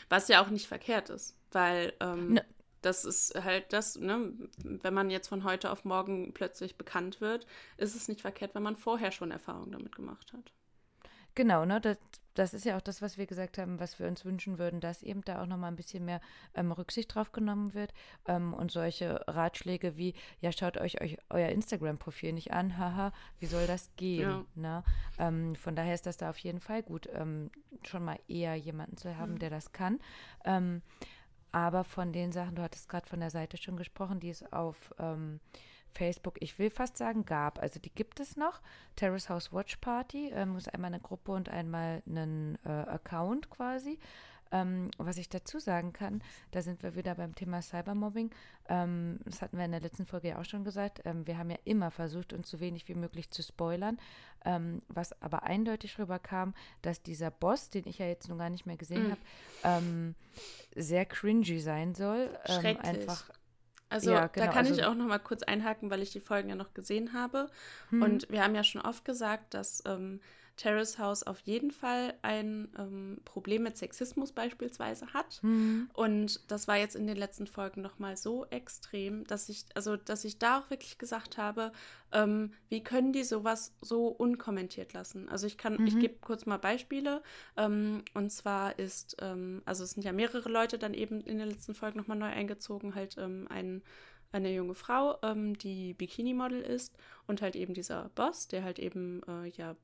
[0.08, 2.44] Was ja auch nicht verkehrt ist, weil ähm, ne.
[2.82, 7.46] das ist halt das, ne, wenn man jetzt von heute auf morgen plötzlich bekannt wird,
[7.76, 10.52] ist es nicht verkehrt, wenn man vorher schon Erfahrungen damit gemacht hat.
[11.34, 11.96] Genau, ne, das,
[12.34, 15.02] das ist ja auch das, was wir gesagt haben, was wir uns wünschen würden, dass
[15.02, 16.20] eben da auch nochmal ein bisschen mehr
[16.54, 17.92] ähm, Rücksicht drauf genommen wird
[18.26, 23.46] ähm, und solche Ratschläge wie, ja, schaut euch, euch euer Instagram-Profil nicht an, haha, wie
[23.46, 24.30] soll das gehen?
[24.30, 24.44] Ja.
[24.54, 24.84] Ne?
[25.18, 27.50] Ähm, von daher ist das da auf jeden Fall gut, ähm,
[27.82, 29.38] schon mal eher jemanden zu haben, mhm.
[29.38, 29.98] der das kann.
[30.44, 30.82] Ähm,
[31.50, 34.94] aber von den Sachen, du hattest gerade von der Seite schon gesprochen, die es auf
[34.98, 35.38] ähm,
[35.92, 37.61] Facebook, ich will fast sagen, gab.
[37.61, 38.61] Also die gibt es noch.
[38.96, 43.98] Terrace House Watch Party ähm, ist einmal eine Gruppe und einmal einen äh, Account quasi.
[44.52, 48.31] Ähm, was ich dazu sagen kann, da sind wir wieder beim Thema Cybermobbing.
[48.68, 51.00] Ähm, das hatten wir in der letzten Folge ja auch schon gesagt.
[51.07, 53.98] Ähm, wir haben ja immer versucht, uns so wenig wie möglich zu spoilern.
[54.44, 56.52] Ähm, was aber eindeutig rüberkam,
[56.83, 59.11] dass dieser Boss, den ich ja jetzt noch gar nicht mehr gesehen mhm.
[59.12, 59.20] habe,
[59.64, 60.14] ähm,
[60.76, 62.28] sehr cringy sein soll.
[62.44, 63.31] Ähm, einfach
[63.92, 66.20] also ja, genau, da kann also, ich auch noch mal kurz einhaken, weil ich die
[66.20, 67.48] Folgen ja noch gesehen habe.
[67.90, 68.02] Hm.
[68.02, 70.20] Und wir haben ja schon oft gesagt, dass ähm,
[70.56, 75.42] Terrace House auf jeden Fall ein ähm, Problem mit Sexismus beispielsweise hat.
[75.42, 75.90] Mhm.
[75.94, 80.24] Und das war jetzt in den letzten Folgen nochmal so extrem, dass ich, also dass
[80.24, 81.72] ich da auch wirklich gesagt habe,
[82.12, 85.28] ähm, wie können die sowas so unkommentiert lassen?
[85.28, 85.86] Also ich kann, mhm.
[85.86, 87.22] ich gebe kurz mal Beispiele.
[87.56, 91.48] Ähm, und zwar ist, ähm, also es sind ja mehrere Leute dann eben in den
[91.48, 93.82] letzten Folgen nochmal neu eingezogen, halt ähm, ein
[94.32, 99.22] eine junge Frau, ähm, die Bikini-Model ist und halt eben dieser Boss, der halt eben
[99.28, 99.76] äh, ja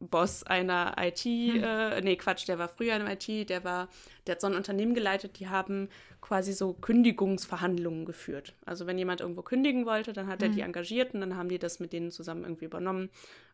[0.00, 1.62] Boss einer IT, hm.
[1.62, 3.88] äh, nee, Quatsch, der war früher in IT, der war,
[4.26, 5.88] der hat so ein Unternehmen geleitet, die haben
[6.20, 8.54] quasi so Kündigungsverhandlungen geführt.
[8.64, 10.50] Also wenn jemand irgendwo kündigen wollte, dann hat hm.
[10.50, 10.66] er die hm.
[10.66, 13.10] engagiert und dann haben die das mit denen zusammen irgendwie übernommen.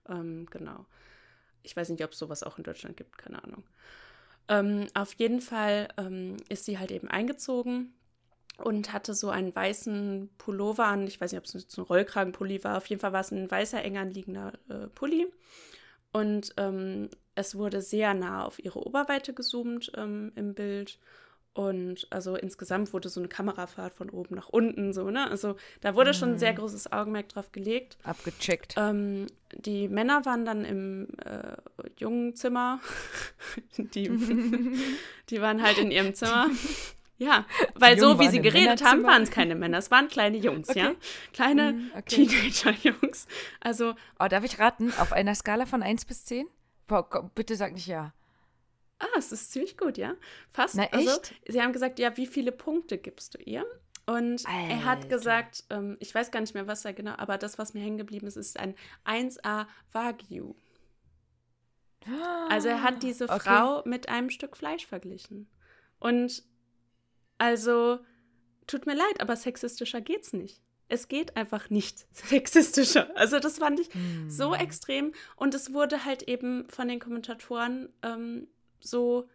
[0.08, 0.86] Ähm, genau.
[1.62, 3.64] Ich weiß nicht, ob es sowas auch in Deutschland gibt, keine Ahnung.
[4.48, 7.92] Ähm, auf jeden Fall ähm, ist sie halt eben eingezogen
[8.58, 11.06] und hatte so einen weißen Pullover an.
[11.06, 12.76] Ich weiß nicht, ob es ein Rollkragenpulli war.
[12.76, 15.26] Auf jeden Fall war es ein weißer, eng anliegender äh, Pulli.
[16.12, 20.98] Und ähm, es wurde sehr nah auf ihre Oberweite gezoomt ähm, im Bild.
[21.52, 25.28] Und also insgesamt wurde so eine Kamerafahrt von oben nach unten, so, ne?
[25.28, 26.14] Also da wurde mhm.
[26.14, 27.98] schon ein sehr großes Augenmerk drauf gelegt.
[28.04, 28.76] Abgecheckt.
[28.76, 31.56] Ähm, die Männer waren dann im äh,
[31.98, 32.80] jungen Zimmer.
[33.78, 34.08] die,
[35.30, 36.48] die waren halt in ihrem Zimmer.
[37.20, 40.38] Ja, weil Jung so wie sie geredet haben, waren es keine Männer, es waren kleine
[40.38, 40.78] Jungs, okay.
[40.78, 40.94] ja?
[41.34, 42.26] Kleine mm, okay.
[42.26, 43.26] Teenager-Jungs.
[43.60, 43.94] Also.
[44.18, 44.90] Oh, darf ich raten?
[44.98, 46.48] Auf einer Skala von 1 bis 10?
[46.86, 48.14] Boah, bitte sag nicht ja.
[49.00, 50.14] Ah, es ist ziemlich gut, ja.
[50.50, 50.76] Fast.
[50.76, 51.34] Na, also, echt?
[51.46, 53.66] Sie haben gesagt, ja, wie viele Punkte gibst du ihr?
[54.06, 54.70] Und Alter.
[54.70, 57.74] er hat gesagt, ähm, ich weiß gar nicht mehr, was er genau, aber das, was
[57.74, 60.54] mir hängen geblieben ist, ist ein 1A Wagyu.
[62.48, 63.40] Also er hat diese okay.
[63.40, 65.50] Frau mit einem Stück Fleisch verglichen.
[65.98, 66.42] Und
[67.40, 68.00] also,
[68.66, 70.60] tut mir leid, aber sexistischer geht's nicht.
[70.88, 73.08] Es geht einfach nicht sexistischer.
[73.16, 74.28] Also das fand ich hm.
[74.28, 78.46] so extrem und es wurde halt eben von den Kommentatoren ähm,
[78.78, 79.26] so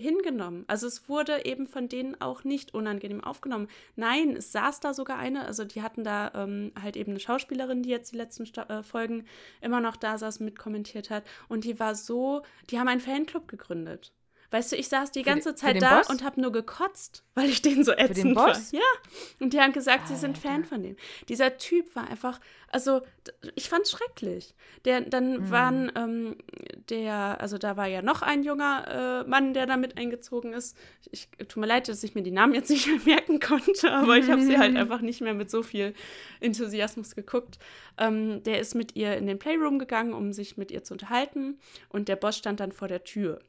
[0.00, 0.66] hingenommen.
[0.68, 3.66] Also es wurde eben von denen auch nicht unangenehm aufgenommen.
[3.96, 7.82] Nein, es saß da sogar eine, also die hatten da ähm, halt eben eine Schauspielerin,
[7.82, 9.26] die jetzt die letzten Sta äh, Folgen
[9.60, 14.12] immer noch da saß, mitkommentiert hat und die war so, die haben einen Fanclub gegründet
[14.50, 16.08] Weißt du, ich saß die ganze die, Zeit da Boss?
[16.08, 18.72] und habe nur gekotzt, weil ich den so ätzend für den Boss?
[18.72, 18.80] war.
[18.80, 18.86] Ja.
[19.40, 20.14] Und die haben gesagt, Alter.
[20.14, 20.96] sie sind Fan von dem.
[21.28, 23.02] Dieser Typ war einfach, also
[23.54, 24.54] ich fand's schrecklich.
[24.86, 25.50] Der, dann mhm.
[25.50, 26.36] waren ähm,
[26.88, 30.76] der, also da war ja noch ein junger äh, Mann, der da mit eingezogen ist.
[31.10, 33.92] Ich, ich tut mir leid, dass ich mir die Namen jetzt nicht mehr merken konnte,
[33.92, 35.92] aber ich habe sie halt einfach nicht mehr mit so viel
[36.40, 37.58] Enthusiasmus geguckt.
[37.98, 41.58] Ähm, der ist mit ihr in den Playroom gegangen, um sich mit ihr zu unterhalten.
[41.90, 43.40] Und der Boss stand dann vor der Tür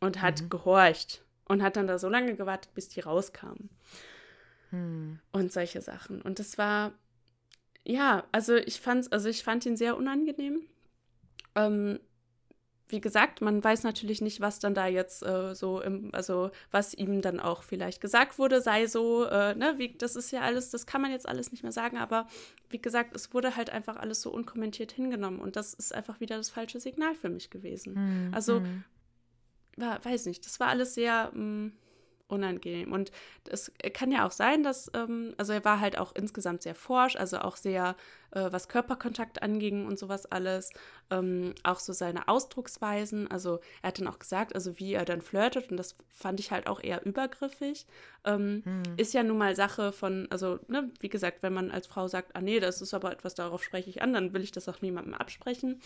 [0.00, 0.50] und hat mhm.
[0.50, 3.70] gehorcht und hat dann da so lange gewartet, bis die rauskamen.
[4.70, 5.20] Mhm.
[5.32, 6.22] Und solche Sachen.
[6.22, 6.92] Und das war,
[7.84, 10.62] ja, also ich fand's, also ich fand ihn sehr unangenehm.
[11.54, 12.00] Ähm,
[12.88, 16.92] wie gesagt, man weiß natürlich nicht, was dann da jetzt äh, so im, also was
[16.92, 20.70] ihm dann auch vielleicht gesagt wurde, sei so, äh, ne, wie, das ist ja alles,
[20.70, 22.28] das kann man jetzt alles nicht mehr sagen, aber
[22.68, 26.36] wie gesagt, es wurde halt einfach alles so unkommentiert hingenommen und das ist einfach wieder
[26.36, 27.94] das falsche Signal für mich gewesen.
[27.94, 28.34] Mhm.
[28.34, 28.84] Also hm
[29.76, 31.72] war, weiß nicht, das war alles sehr mh, mm,
[32.28, 32.92] unangenehm.
[32.92, 33.10] Und
[33.48, 37.16] es kann ja auch sein, dass, ähm, also er war halt auch insgesamt sehr forsch,
[37.16, 37.96] also auch sehr,
[38.30, 40.70] äh, was Körperkontakt anging und sowas alles,
[41.10, 43.30] ähm, auch so seine Ausdrucksweisen.
[43.30, 46.50] Also er hat dann auch gesagt, also wie er dann flirtet und das fand ich
[46.50, 47.86] halt auch eher übergriffig.
[48.24, 48.82] Ähm, hm.
[48.96, 52.34] Ist ja nun mal Sache von, also ne, wie gesagt, wenn man als Frau sagt,
[52.34, 54.80] ah nee, das ist aber etwas, darauf spreche ich an, dann will ich das auch
[54.80, 55.80] niemandem absprechen.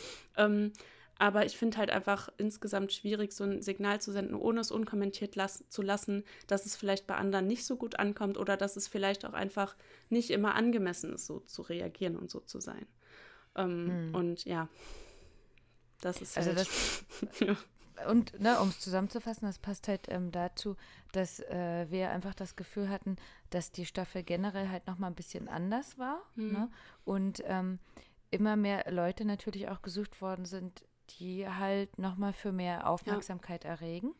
[1.18, 5.34] Aber ich finde halt einfach insgesamt schwierig, so ein Signal zu senden, ohne es unkommentiert
[5.34, 8.86] las zu lassen, dass es vielleicht bei anderen nicht so gut ankommt oder dass es
[8.86, 9.76] vielleicht auch einfach
[10.10, 12.86] nicht immer angemessen ist, so zu reagieren und so zu sein.
[13.56, 14.14] Ähm, hm.
[14.14, 14.68] Und ja,
[16.00, 16.60] das ist also halt.
[16.60, 17.04] Das,
[17.40, 17.56] ja.
[18.06, 20.76] Und ne, um es zusammenzufassen, das passt halt ähm, dazu,
[21.10, 23.16] dass äh, wir einfach das Gefühl hatten,
[23.50, 26.22] dass die Staffel generell halt nochmal ein bisschen anders war.
[26.36, 26.52] Hm.
[26.52, 26.70] Ne?
[27.04, 27.80] Und ähm,
[28.30, 30.84] immer mehr Leute natürlich auch gesucht worden sind,
[31.18, 33.70] die halt nochmal für mehr Aufmerksamkeit ja.
[33.70, 34.14] erregen.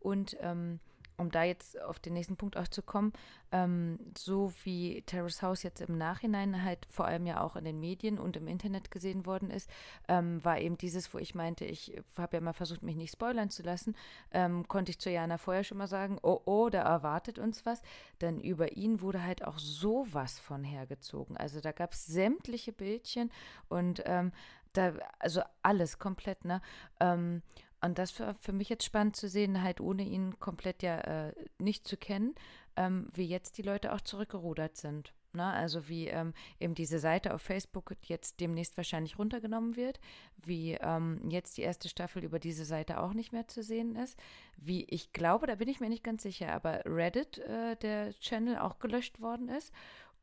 [0.00, 0.80] Und ähm,
[1.16, 3.12] um da jetzt auf den nächsten Punkt auch zu kommen,
[3.52, 7.80] ähm, so wie Terrace House jetzt im Nachhinein halt vor allem ja auch in den
[7.80, 9.70] Medien und im Internet gesehen worden ist,
[10.08, 13.50] ähm, war eben dieses, wo ich meinte, ich habe ja mal versucht, mich nicht spoilern
[13.50, 13.96] zu lassen,
[14.30, 17.80] ähm, konnte ich zu Jana vorher schon mal sagen, oh, oh, da erwartet uns was.
[18.20, 21.36] Denn über ihn wurde halt auch sowas von hergezogen.
[21.36, 23.30] Also da gab es sämtliche Bildchen
[23.68, 24.32] und ähm,
[24.76, 26.60] da, also alles komplett, ne?
[27.00, 27.42] Ähm,
[27.82, 31.34] und das war für mich jetzt spannend zu sehen, halt ohne ihn komplett ja äh,
[31.58, 32.34] nicht zu kennen,
[32.76, 35.12] ähm, wie jetzt die Leute auch zurückgerudert sind.
[35.36, 35.44] Ne?
[35.44, 40.00] Also wie ähm, eben diese Seite auf Facebook jetzt demnächst wahrscheinlich runtergenommen wird,
[40.38, 44.18] wie ähm, jetzt die erste Staffel über diese Seite auch nicht mehr zu sehen ist,
[44.56, 48.58] wie ich glaube, da bin ich mir nicht ganz sicher, aber Reddit, äh, der Channel,
[48.58, 49.72] auch gelöscht worden ist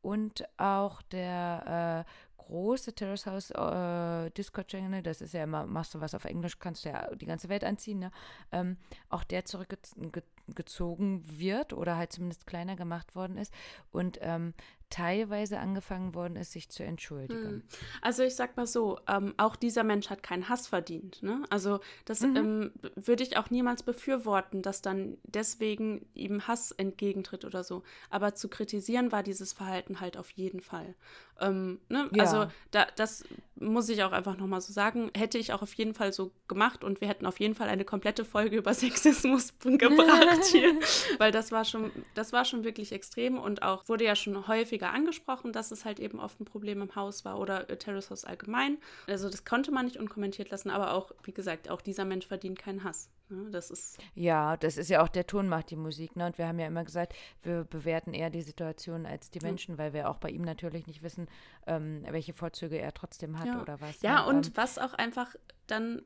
[0.02, 5.94] und auch der äh, große Terrace House äh, Discord Channel, das ist ja immer, machst
[5.94, 8.10] du was auf Englisch, kannst du ja die ganze Welt anziehen, ne?
[8.52, 8.76] Ähm,
[9.08, 13.52] auch der zurückgezogen wird oder halt zumindest kleiner gemacht worden ist.
[13.90, 14.54] Und ähm,
[14.94, 17.44] teilweise angefangen worden ist, sich zu entschuldigen.
[17.44, 17.62] Hm.
[18.00, 21.20] Also ich sag mal so, ähm, auch dieser Mensch hat keinen Hass verdient.
[21.20, 21.42] Ne?
[21.50, 22.36] Also das mhm.
[22.36, 27.82] ähm, würde ich auch niemals befürworten, dass dann deswegen ihm Hass entgegentritt oder so.
[28.08, 30.94] Aber zu kritisieren war dieses Verhalten halt auf jeden Fall.
[31.40, 32.08] Ähm, ne?
[32.12, 32.22] ja.
[32.22, 33.24] Also da, das
[33.56, 36.84] muss ich auch einfach nochmal so sagen, hätte ich auch auf jeden Fall so gemacht
[36.84, 40.74] und wir hätten auf jeden Fall eine komplette Folge über Sexismus gebracht hier,
[41.18, 44.92] weil das war schon, das war schon wirklich extrem und auch wurde ja schon häufiger
[44.92, 48.24] angesprochen, dass es halt eben oft ein Problem im Haus war oder äh, Terrace House
[48.24, 48.78] allgemein.
[49.06, 52.58] Also das konnte man nicht unkommentiert lassen, aber auch, wie gesagt, auch dieser Mensch verdient
[52.58, 53.10] keinen Hass.
[53.28, 53.50] Ne?
[53.50, 56.16] Das ist ja, das ist ja auch der Ton macht die Musik.
[56.16, 56.26] Ne?
[56.26, 59.92] Und wir haben ja immer gesagt, wir bewerten eher die Situation als die Menschen, weil
[59.92, 61.23] wir auch bei ihm natürlich nicht wissen,
[61.66, 63.60] ähm, welche Vorzüge er trotzdem hat ja.
[63.60, 64.02] oder was.
[64.02, 64.26] Ja, ne?
[64.26, 65.34] und ähm, was auch einfach
[65.66, 66.02] dann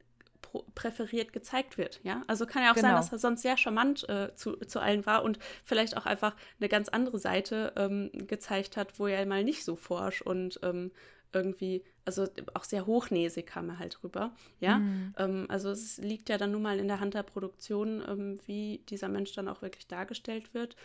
[0.75, 2.23] präferiert gezeigt wird, ja.
[2.27, 2.89] Also kann ja auch genau.
[2.89, 6.35] sein, dass er sonst sehr charmant äh, zu, zu allen war und vielleicht auch einfach
[6.59, 10.93] eine ganz andere Seite ähm, gezeigt hat, wo er mal nicht so forsch und ähm,
[11.33, 14.79] irgendwie, also auch sehr hochnäsig kam er halt rüber, ja.
[14.79, 15.15] Mhm.
[15.19, 18.83] Ähm, also es liegt ja dann nun mal in der Hand der Produktion, ähm, wie
[18.89, 20.77] dieser Mensch dann auch wirklich dargestellt wird.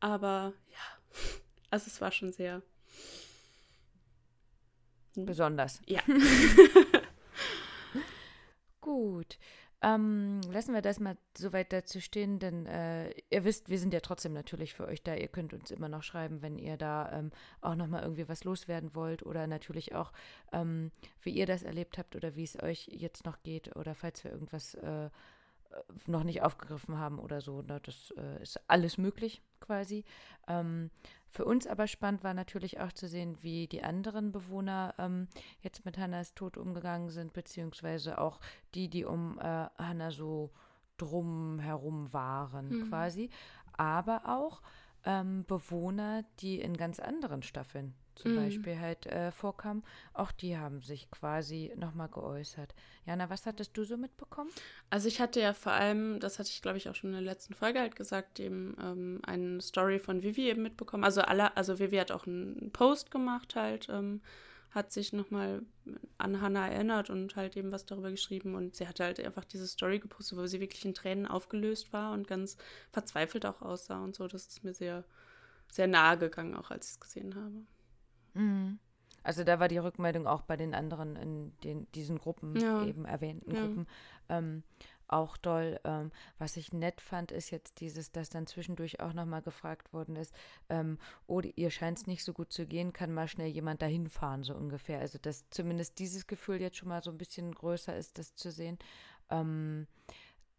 [0.00, 1.20] Aber ja,
[1.70, 2.62] also es war schon sehr.
[5.14, 5.80] Besonders.
[5.86, 6.00] Ja.
[8.80, 9.38] Gut.
[9.82, 13.94] Ähm, lassen wir das mal so weit dazu stehen, denn äh, ihr wisst, wir sind
[13.94, 15.14] ja trotzdem natürlich für euch da.
[15.14, 17.30] Ihr könnt uns immer noch schreiben, wenn ihr da ähm,
[17.62, 20.12] auch nochmal irgendwie was loswerden wollt oder natürlich auch,
[20.52, 20.90] ähm,
[21.22, 24.32] wie ihr das erlebt habt oder wie es euch jetzt noch geht oder falls wir
[24.32, 25.08] irgendwas äh,
[26.06, 27.62] noch nicht aufgegriffen haben oder so.
[27.66, 30.04] Na, das äh, ist alles möglich quasi.
[30.48, 30.90] Ähm,
[31.28, 35.28] für uns aber spannend war natürlich auch zu sehen, wie die anderen Bewohner ähm,
[35.62, 38.40] jetzt mit Hannas Tod umgegangen sind, beziehungsweise auch
[38.74, 39.42] die, die um äh,
[39.78, 40.50] Hannah so
[40.96, 42.88] drum herum waren mhm.
[42.88, 43.30] quasi,
[43.72, 44.60] aber auch
[45.04, 48.36] ähm, Bewohner, die in ganz anderen Staffeln zum mhm.
[48.36, 52.74] Beispiel halt äh, vorkamen, auch die haben sich quasi nochmal geäußert.
[53.06, 54.50] Jana, was hattest du so mitbekommen?
[54.90, 57.22] Also ich hatte ja vor allem, das hatte ich glaube ich auch schon in der
[57.22, 61.04] letzten Folge halt gesagt, eben ähm, eine Story von Vivi eben mitbekommen.
[61.04, 64.20] Also alle, also Vivi hat auch einen Post gemacht halt, ähm,
[64.70, 65.62] hat sich nochmal
[66.18, 69.66] an Hannah erinnert und halt eben was darüber geschrieben und sie hatte halt einfach diese
[69.66, 72.56] Story gepostet, wo sie wirklich in Tränen aufgelöst war und ganz
[72.92, 74.28] verzweifelt auch aussah und so.
[74.28, 75.04] Das ist mir sehr,
[75.70, 77.64] sehr nahe gegangen, auch als ich es gesehen habe.
[78.34, 78.78] Mhm.
[79.22, 82.84] Also da war die Rückmeldung auch bei den anderen in den, diesen Gruppen, ja.
[82.84, 83.60] eben erwähnten ja.
[83.60, 83.86] Gruppen,
[84.28, 84.62] ähm,
[85.08, 85.78] auch toll.
[85.84, 90.16] Ähm, was ich nett fand, ist jetzt dieses, dass dann zwischendurch auch nochmal gefragt worden
[90.16, 90.34] ist,
[90.68, 94.08] ähm, oh, ihr scheint es nicht so gut zu gehen, kann mal schnell jemand dahin
[94.08, 95.00] fahren, so ungefähr.
[95.00, 98.50] Also dass zumindest dieses Gefühl jetzt schon mal so ein bisschen größer ist, das zu
[98.50, 98.78] sehen.
[99.30, 99.86] Ähm,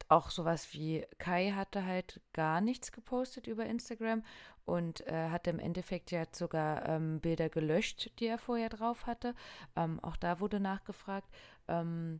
[0.09, 4.23] auch sowas wie Kai hatte halt gar nichts gepostet über Instagram
[4.65, 9.35] und äh, hatte im Endeffekt ja sogar ähm, Bilder gelöscht, die er vorher drauf hatte.
[9.75, 11.27] Ähm, auch da wurde nachgefragt.
[11.67, 12.19] Ähm,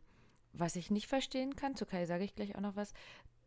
[0.52, 2.92] was ich nicht verstehen kann, zu Kai sage ich gleich auch noch was,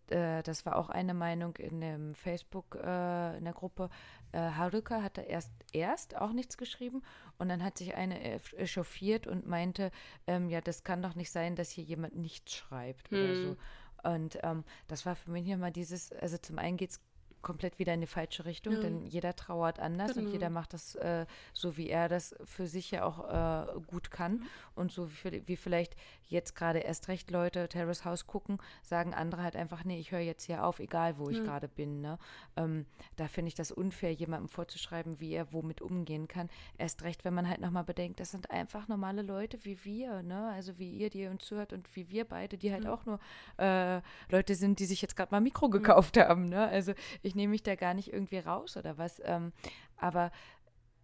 [0.09, 3.89] äh, das war auch eine Meinung in dem Facebook, äh, in der Gruppe,
[4.31, 7.01] äh, Haruka hatte erst, erst auch nichts geschrieben
[7.37, 9.91] und dann hat sich eine echauffiert und meinte,
[10.27, 13.17] ähm, ja, das kann doch nicht sein, dass hier jemand nichts schreibt hm.
[13.17, 13.57] oder so.
[14.05, 16.99] Und ähm, das war für mich immer dieses, also zum einen geht es
[17.45, 18.79] komplett wieder in die falsche Richtung, ja.
[18.81, 20.25] denn jeder trauert anders genau.
[20.25, 24.09] und jeder macht das äh, so, wie er das für sich ja auch äh, gut
[24.09, 24.43] kann.
[24.73, 25.95] Und so wie, wie vielleicht
[26.27, 30.19] jetzt gerade erst recht Leute Terrace House gucken, sagen andere halt einfach, nee, ich höre
[30.19, 32.01] jetzt hier auf, egal wo ich gerade bin.
[32.01, 32.17] Ne?
[32.57, 32.85] Ähm,
[33.15, 36.49] da finde ich das unfair, jemandem vorzuschreiben, wie er womit umgehen kann.
[36.79, 40.49] Erst recht, wenn man halt nochmal bedenkt, das sind einfach normale Leute wie wir, ne?
[40.49, 42.89] Also wie ihr, die uns zuhört und wie wir beide, die halt mhm.
[42.89, 43.19] auch nur
[43.57, 46.21] äh, Leute sind, die sich jetzt gerade mal Mikro gekauft mhm.
[46.21, 46.45] haben.
[46.49, 46.67] Ne?
[46.67, 49.21] Also ich nehme mich da gar nicht irgendwie raus oder was.
[49.23, 49.51] Ähm,
[49.97, 50.31] aber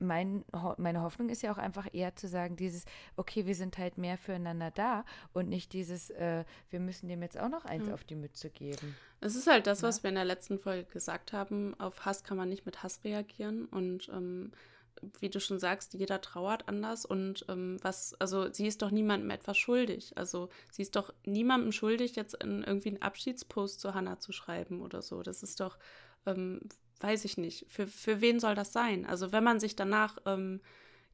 [0.01, 0.43] mein,
[0.77, 4.17] meine Hoffnung ist ja auch einfach eher zu sagen, dieses, okay, wir sind halt mehr
[4.17, 7.93] füreinander da und nicht dieses, äh, wir müssen dem jetzt auch noch eins mhm.
[7.93, 8.95] auf die Mütze geben.
[9.19, 9.87] Es ist halt das, ja.
[9.87, 11.79] was wir in der letzten Folge gesagt haben.
[11.79, 14.51] Auf Hass kann man nicht mit Hass reagieren und ähm,
[15.19, 19.29] wie du schon sagst, jeder trauert anders und ähm, was, also sie ist doch niemandem
[19.29, 20.13] etwas schuldig.
[20.15, 24.81] Also sie ist doch niemandem schuldig, jetzt in irgendwie einen Abschiedspost zu Hannah zu schreiben
[24.81, 25.23] oder so.
[25.23, 25.77] Das ist doch
[26.25, 26.61] ähm,
[26.99, 29.05] weiß ich nicht, für, für wen soll das sein?
[29.05, 30.61] Also wenn man sich danach ähm,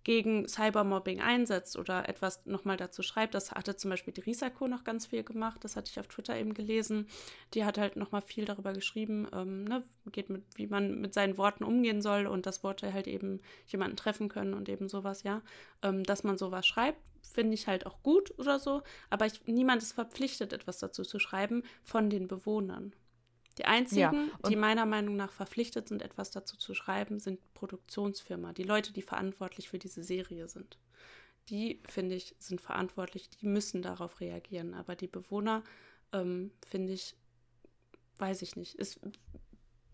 [0.08, 4.86] gegen Cybermobbing einsetzt oder etwas nochmal dazu schreibt, das hatte zum Beispiel die Risako noch
[4.86, 7.08] ganz viel gemacht, das hatte ich auf Twitter eben gelesen,
[7.54, 9.84] die hat halt nochmal viel darüber geschrieben, ähm, ne,
[10.14, 13.98] geht mit, wie man mit seinen Worten umgehen soll und dass Worte halt eben jemanden
[13.98, 15.42] treffen können und eben sowas, ja,
[15.84, 19.84] ähm, dass man sowas schreibt, finde ich halt auch gut oder so, aber ich, niemand
[19.84, 22.94] ist verpflichtet, etwas dazu zu schreiben von den Bewohnern.
[23.58, 28.54] Die einzigen, ja, die meiner Meinung nach verpflichtet sind, etwas dazu zu schreiben, sind Produktionsfirma,
[28.54, 30.78] die Leute, die verantwortlich für diese Serie sind.
[31.50, 34.74] Die, finde ich, sind verantwortlich, die müssen darauf reagieren.
[34.74, 35.64] Aber die Bewohner,
[36.12, 37.16] ähm, finde ich,
[38.18, 38.78] weiß ich nicht.
[38.78, 39.00] Es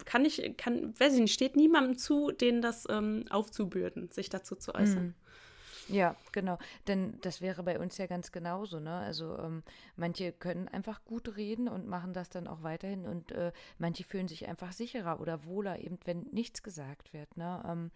[0.06, 4.56] kann ich, kann, weiß ich nicht, steht niemandem zu, denen das ähm, aufzubürden, sich dazu
[4.56, 5.16] zu äußern.
[5.90, 6.58] Ja, genau.
[6.88, 8.96] Denn das wäre bei uns ja ganz genauso, ne?
[9.00, 9.64] Also ähm,
[9.96, 14.28] manche können einfach gut reden und machen das dann auch weiterhin und äh, manche fühlen
[14.28, 17.64] sich einfach sicherer oder wohler, eben wenn nichts gesagt wird, ne?
[17.68, 17.92] Ähm,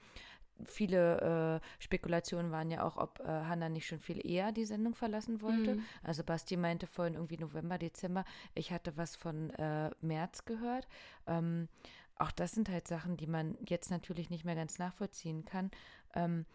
[0.65, 4.95] viele äh, Spekulationen waren ja auch, ob äh, Hanna nicht schon viel eher die Sendung
[4.95, 5.75] verlassen wollte.
[5.75, 5.83] Mhm.
[6.03, 8.25] Also Basti meinte vorhin irgendwie November, Dezember.
[8.55, 10.87] Ich hatte was von äh, März gehört.
[11.27, 11.67] Ähm,
[12.15, 15.69] auch das sind halt Sachen, die man jetzt natürlich nicht mehr ganz nachvollziehen kann.
[16.15, 16.45] Ähm,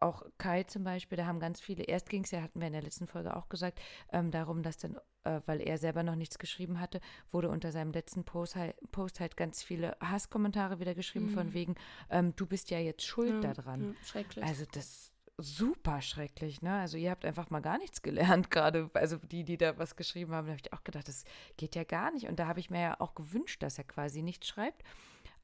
[0.00, 2.72] auch Kai zum Beispiel, da haben ganz viele, erst ging es ja, hatten wir in
[2.72, 3.80] der letzten Folge auch gesagt,
[4.12, 7.92] ähm, darum, dass dann, äh, weil er selber noch nichts geschrieben hatte, wurde unter seinem
[7.92, 11.34] letzten Post halt, Post halt ganz viele Hasskommentare wieder geschrieben, mhm.
[11.34, 11.74] von wegen,
[12.10, 13.94] ähm, du bist ja jetzt schuld ja, daran.
[13.94, 14.44] Ja, schrecklich.
[14.44, 16.74] Also das super schrecklich, ne?
[16.74, 20.32] Also ihr habt einfach mal gar nichts gelernt, gerade, also die, die da was geschrieben
[20.32, 21.24] haben, da habe ich auch gedacht, das
[21.56, 22.28] geht ja gar nicht.
[22.28, 24.82] Und da habe ich mir ja auch gewünscht, dass er quasi nichts schreibt.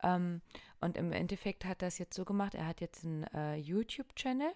[0.02, 0.40] Ähm,
[0.80, 4.52] und im Endeffekt hat das jetzt so gemacht, er hat jetzt einen äh, YouTube-Channel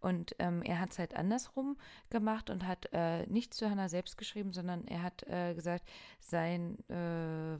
[0.00, 1.78] und ähm, er hat es halt andersrum
[2.10, 5.88] gemacht und hat äh, nicht zu Hannah selbst geschrieben, sondern er hat äh, gesagt,
[6.20, 7.58] sein, äh,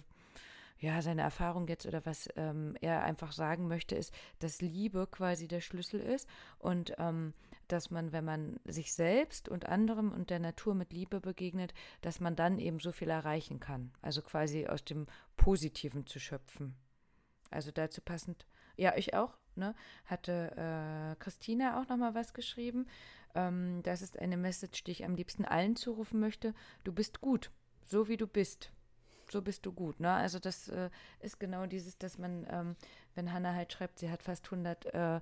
[0.84, 5.46] ja, seine Erfahrung jetzt oder was ähm, er einfach sagen möchte, ist, dass Liebe quasi
[5.46, 6.28] der Schlüssel ist
[6.58, 7.32] und ähm,
[7.68, 11.72] dass man, wenn man sich selbst und anderem und der Natur mit Liebe begegnet,
[12.02, 13.92] dass man dann eben so viel erreichen kann.
[14.02, 15.06] Also quasi aus dem
[15.36, 16.74] Positiven zu schöpfen.
[17.52, 18.46] Also dazu passend,
[18.76, 19.74] ja, ich auch, ne,
[20.06, 22.86] hatte äh, Christina auch nochmal was geschrieben.
[23.34, 26.54] Ähm, das ist eine Message, die ich am liebsten allen zurufen möchte.
[26.84, 27.50] Du bist gut,
[27.84, 28.72] so wie du bist.
[29.30, 29.98] so bist du gut.
[30.00, 30.12] Ne?
[30.12, 30.90] Also das äh,
[31.20, 32.76] ist genau dieses, dass man, ähm,
[33.14, 35.20] wenn Hannah halt schreibt, sie hat fast 100 äh,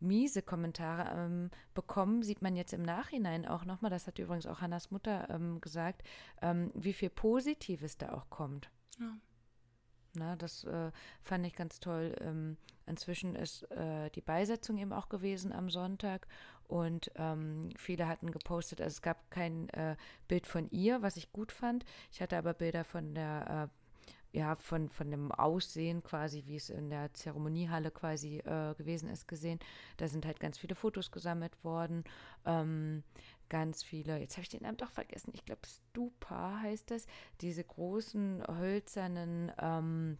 [0.00, 4.60] miese Kommentare ähm, bekommen, sieht man jetzt im Nachhinein auch nochmal, das hat übrigens auch
[4.62, 6.02] Hannas Mutter ähm, gesagt,
[6.40, 8.70] ähm, wie viel Positives da auch kommt.
[8.98, 9.16] Ja.
[10.14, 10.90] Na, das äh,
[11.22, 12.14] fand ich ganz toll.
[12.20, 12.56] Ähm,
[12.86, 16.26] inzwischen ist äh, die Beisetzung eben auch gewesen am Sonntag
[16.66, 19.96] und ähm, viele hatten gepostet, also es gab kein äh,
[20.28, 21.84] Bild von ihr, was ich gut fand.
[22.12, 23.80] Ich hatte aber Bilder von der äh,
[24.32, 29.26] ja, von, von dem Aussehen quasi, wie es in der Zeremoniehalle quasi äh, gewesen ist,
[29.26, 29.58] gesehen.
[29.96, 32.04] Da sind halt ganz viele Fotos gesammelt worden.
[32.46, 33.02] Ähm,
[33.50, 37.06] ganz viele, jetzt habe ich den Namen doch vergessen, ich glaube Stupa heißt das,
[37.42, 40.16] diese großen hölzernen ähm,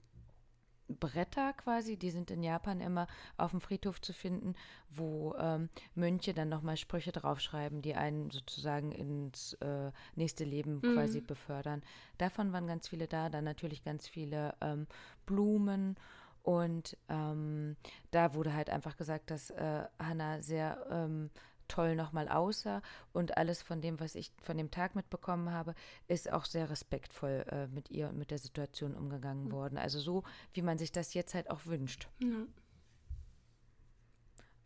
[0.99, 3.07] Bretter quasi, die sind in Japan immer
[3.37, 4.55] auf dem Friedhof zu finden,
[4.91, 10.95] wo ähm, Mönche dann nochmal Sprüche draufschreiben, die einen sozusagen ins äh, nächste Leben mhm.
[10.95, 11.83] quasi befördern.
[12.19, 14.87] Davon waren ganz viele da, dann natürlich ganz viele ähm,
[15.27, 15.97] Blumen
[16.43, 17.77] und ähm,
[18.11, 21.31] da wurde halt einfach gesagt, dass äh, Hannah sehr ähm,
[21.71, 25.75] toll nochmal aussah und alles von dem, was ich von dem Tag mitbekommen habe,
[26.09, 29.53] ist auch sehr respektvoll äh, mit ihr und mit der Situation umgegangen mhm.
[29.53, 29.79] worden.
[29.79, 32.09] Also so, wie man sich das jetzt halt auch wünscht.
[32.23, 32.47] Ja.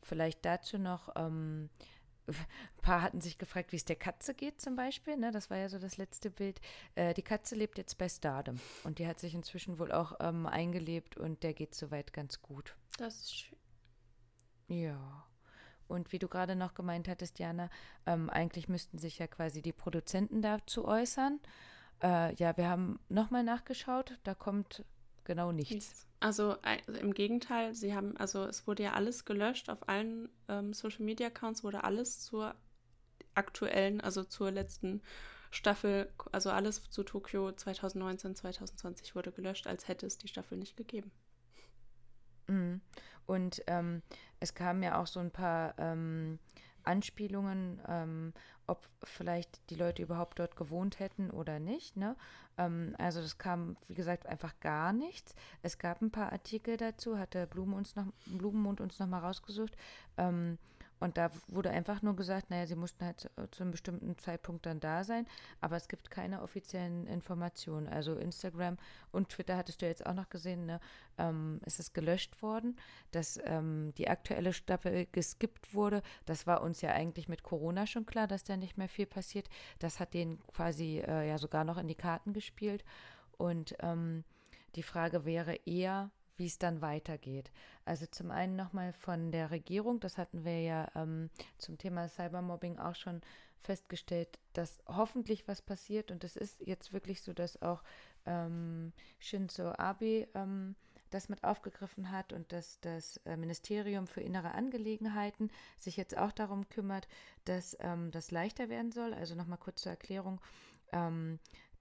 [0.02, 1.68] Vielleicht dazu noch, ähm,
[2.26, 2.34] ein
[2.82, 5.16] paar hatten sich gefragt, wie es der Katze geht zum Beispiel.
[5.16, 5.30] Ne?
[5.30, 6.60] Das war ja so das letzte Bild.
[6.94, 10.46] Äh, die Katze lebt jetzt bei Stardom und die hat sich inzwischen wohl auch ähm,
[10.46, 12.76] eingelebt und der geht soweit ganz gut.
[12.96, 13.58] Das ist schön.
[14.68, 15.26] Ja.
[15.88, 17.70] Und wie du gerade noch gemeint hattest, Jana,
[18.06, 21.40] ähm, eigentlich müssten sich ja quasi die Produzenten dazu äußern.
[22.02, 24.84] Äh, ja, wir haben nochmal nachgeschaut, da kommt
[25.24, 26.06] genau nichts.
[26.20, 30.72] Also, also, im Gegenteil, sie haben, also es wurde ja alles gelöscht, auf allen ähm,
[30.72, 32.54] Social Media Accounts wurde alles zur
[33.34, 35.02] aktuellen, also zur letzten
[35.50, 40.76] Staffel, also alles zu Tokio 2019, 2020 wurde gelöscht, als hätte es die Staffel nicht
[40.76, 41.10] gegeben.
[42.48, 42.80] Mhm.
[43.26, 44.02] Und ähm,
[44.44, 46.38] es kamen ja auch so ein paar ähm,
[46.82, 48.34] Anspielungen, ähm,
[48.66, 51.96] ob vielleicht die Leute überhaupt dort gewohnt hätten oder nicht.
[51.96, 52.14] Ne?
[52.58, 55.34] Ähm, also das kam, wie gesagt, einfach gar nichts.
[55.62, 59.76] Es gab ein paar Artikel dazu, hatte Blumen uns noch, Blumenmund uns nochmal rausgesucht.
[60.18, 60.58] Ähm,
[61.00, 64.64] und da wurde einfach nur gesagt, naja, sie mussten halt zu, zu, einem bestimmten Zeitpunkt
[64.66, 65.26] dann da sein,
[65.60, 67.88] aber es gibt keine offiziellen Informationen.
[67.88, 68.78] Also Instagram
[69.10, 70.80] und Twitter hattest du jetzt auch noch gesehen, ne?
[71.18, 72.76] ähm, es ist gelöscht worden,
[73.10, 76.02] dass ähm, die aktuelle Staffel geskippt wurde.
[76.26, 79.48] Das war uns ja eigentlich mit Corona schon klar, dass da nicht mehr viel passiert.
[79.80, 82.84] Das hat denen quasi äh, ja sogar noch in die Karten gespielt.
[83.36, 84.24] Und ähm,
[84.76, 87.50] die Frage wäre eher, wie es dann weitergeht.
[87.84, 92.78] Also zum einen nochmal von der Regierung, das hatten wir ja ähm, zum Thema Cybermobbing
[92.78, 93.20] auch schon
[93.60, 97.82] festgestellt, dass hoffentlich was passiert und es ist jetzt wirklich so, dass auch
[98.26, 100.76] ähm, Shinzo Abe ähm,
[101.14, 106.32] das mit aufgegriffen hat und dass das äh, Ministerium für innere Angelegenheiten sich jetzt auch
[106.32, 107.08] darum kümmert,
[107.44, 109.14] dass ähm, das leichter werden soll.
[109.14, 110.40] Also nochmal kurz zur Erklärung.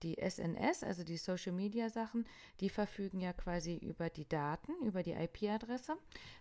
[0.04, 2.26] Die SNS, also die Social Media Sachen,
[2.60, 5.96] die verfügen ja quasi über die Daten, über die IP-Adresse.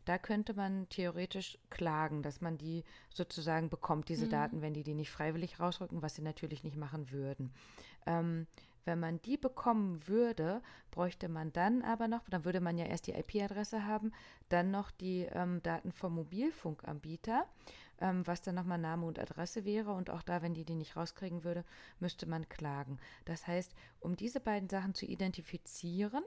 [0.04, 2.84] Da könnte man theoretisch klagen, dass man die
[3.14, 4.30] sozusagen bekommt, diese mhm.
[4.30, 7.52] Daten, wenn die die nicht freiwillig rausrücken, was sie natürlich nicht machen würden.
[8.06, 8.46] Ähm,
[8.84, 10.60] wenn man die bekommen würde,
[10.90, 14.12] bräuchte man dann aber noch, dann würde man ja erst die IP-Adresse haben,
[14.48, 17.46] dann noch die ähm, Daten vom Mobilfunkanbieter
[18.02, 19.92] ähm, was dann nochmal Name und Adresse wäre.
[19.92, 21.64] Und auch da, wenn die die nicht rauskriegen würde,
[22.00, 22.98] müsste man klagen.
[23.24, 26.24] Das heißt, um diese beiden Sachen zu identifizieren,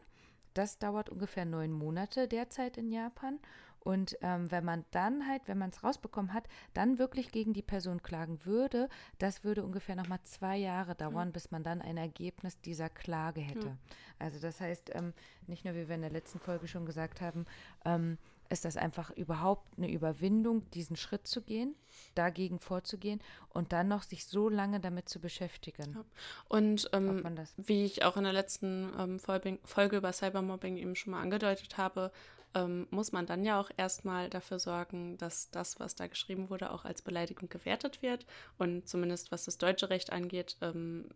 [0.54, 3.40] das dauert ungefähr neun Monate derzeit in Japan.
[3.82, 7.62] Und ähm, wenn man dann halt, wenn man es rausbekommen hat, dann wirklich gegen die
[7.62, 11.34] Person klagen würde, das würde ungefähr nochmal zwei Jahre dauern, mhm.
[11.34, 13.70] bis man dann ein Ergebnis dieser Klage hätte.
[13.70, 13.78] Mhm.
[14.18, 15.14] Also das heißt, ähm,
[15.46, 17.46] nicht nur, wie wir in der letzten Folge schon gesagt haben,
[17.84, 18.18] ähm,
[18.56, 21.76] ist das einfach überhaupt eine Überwindung, diesen Schritt zu gehen,
[22.16, 25.92] dagegen vorzugehen und dann noch sich so lange damit zu beschäftigen.
[25.94, 26.06] Ja.
[26.48, 27.22] Und ähm,
[27.58, 32.14] wie ich auch in der letzten ähm, Folge über Cybermobbing eben schon mal angedeutet habe,
[32.54, 36.72] ähm, muss man dann ja auch erstmal dafür sorgen, dass das, was da geschrieben wurde,
[36.72, 38.26] auch als Beleidigung gewertet wird.
[38.58, 41.10] Und zumindest was das deutsche Recht angeht, ähm,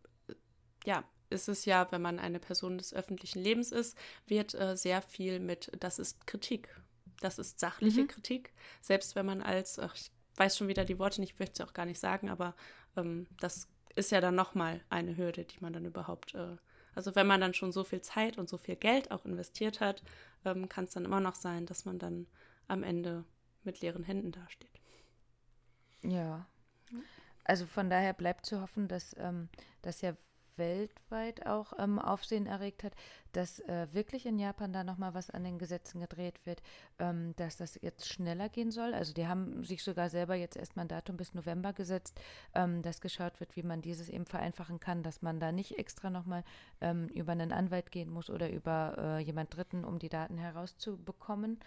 [0.84, 5.02] ja, ist es ja, wenn man eine Person des öffentlichen Lebens ist, wird äh, sehr
[5.02, 6.68] viel mit, das ist Kritik
[7.20, 8.08] das ist sachliche mhm.
[8.08, 11.62] Kritik, selbst wenn man als, ach, ich weiß schon wieder die Worte nicht, ich möchte
[11.62, 12.56] es auch gar nicht sagen, aber
[12.96, 16.56] ähm, das ist ja dann nochmal eine Hürde, die man dann überhaupt, äh,
[16.96, 20.02] also wenn man dann schon so viel Zeit und so viel Geld auch investiert hat,
[20.46, 22.28] ähm, kann es dann immer noch sein, dass man dann
[22.68, 23.26] am Ende
[23.64, 24.80] mit leeren Händen dasteht.
[26.02, 26.48] Ja.
[27.44, 29.50] Also von daher bleibt zu hoffen, dass, ähm,
[29.82, 30.16] dass ja
[30.60, 32.94] weltweit auch ähm, Aufsehen erregt hat,
[33.32, 36.62] dass äh, wirklich in Japan da nochmal was an den Gesetzen gedreht wird,
[37.00, 38.94] ähm, dass das jetzt schneller gehen soll.
[38.94, 42.20] Also die haben sich sogar selber jetzt erstmal ein Datum bis November gesetzt,
[42.54, 46.12] ähm, dass geschaut wird, wie man dieses eben vereinfachen kann, dass man da nicht extra
[46.12, 46.44] nochmal
[46.82, 51.60] ähm, über einen Anwalt gehen muss oder über äh, jemand Dritten, um die Daten herauszubekommen.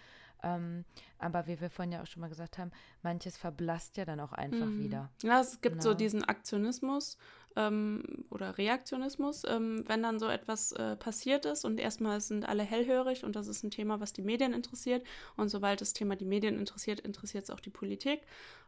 [0.43, 0.83] Ähm,
[1.19, 2.71] aber wie wir vorhin ja auch schon mal gesagt haben,
[3.01, 4.79] manches verblasst ja dann auch einfach mhm.
[4.79, 5.09] wieder.
[5.23, 5.83] Ja, es gibt genau.
[5.83, 7.17] so diesen Aktionismus
[7.55, 12.63] ähm, oder Reaktionismus, ähm, wenn dann so etwas äh, passiert ist und erstmal sind alle
[12.63, 16.25] hellhörig und das ist ein Thema, was die Medien interessiert und sobald das Thema die
[16.25, 18.21] Medien interessiert, interessiert es auch die Politik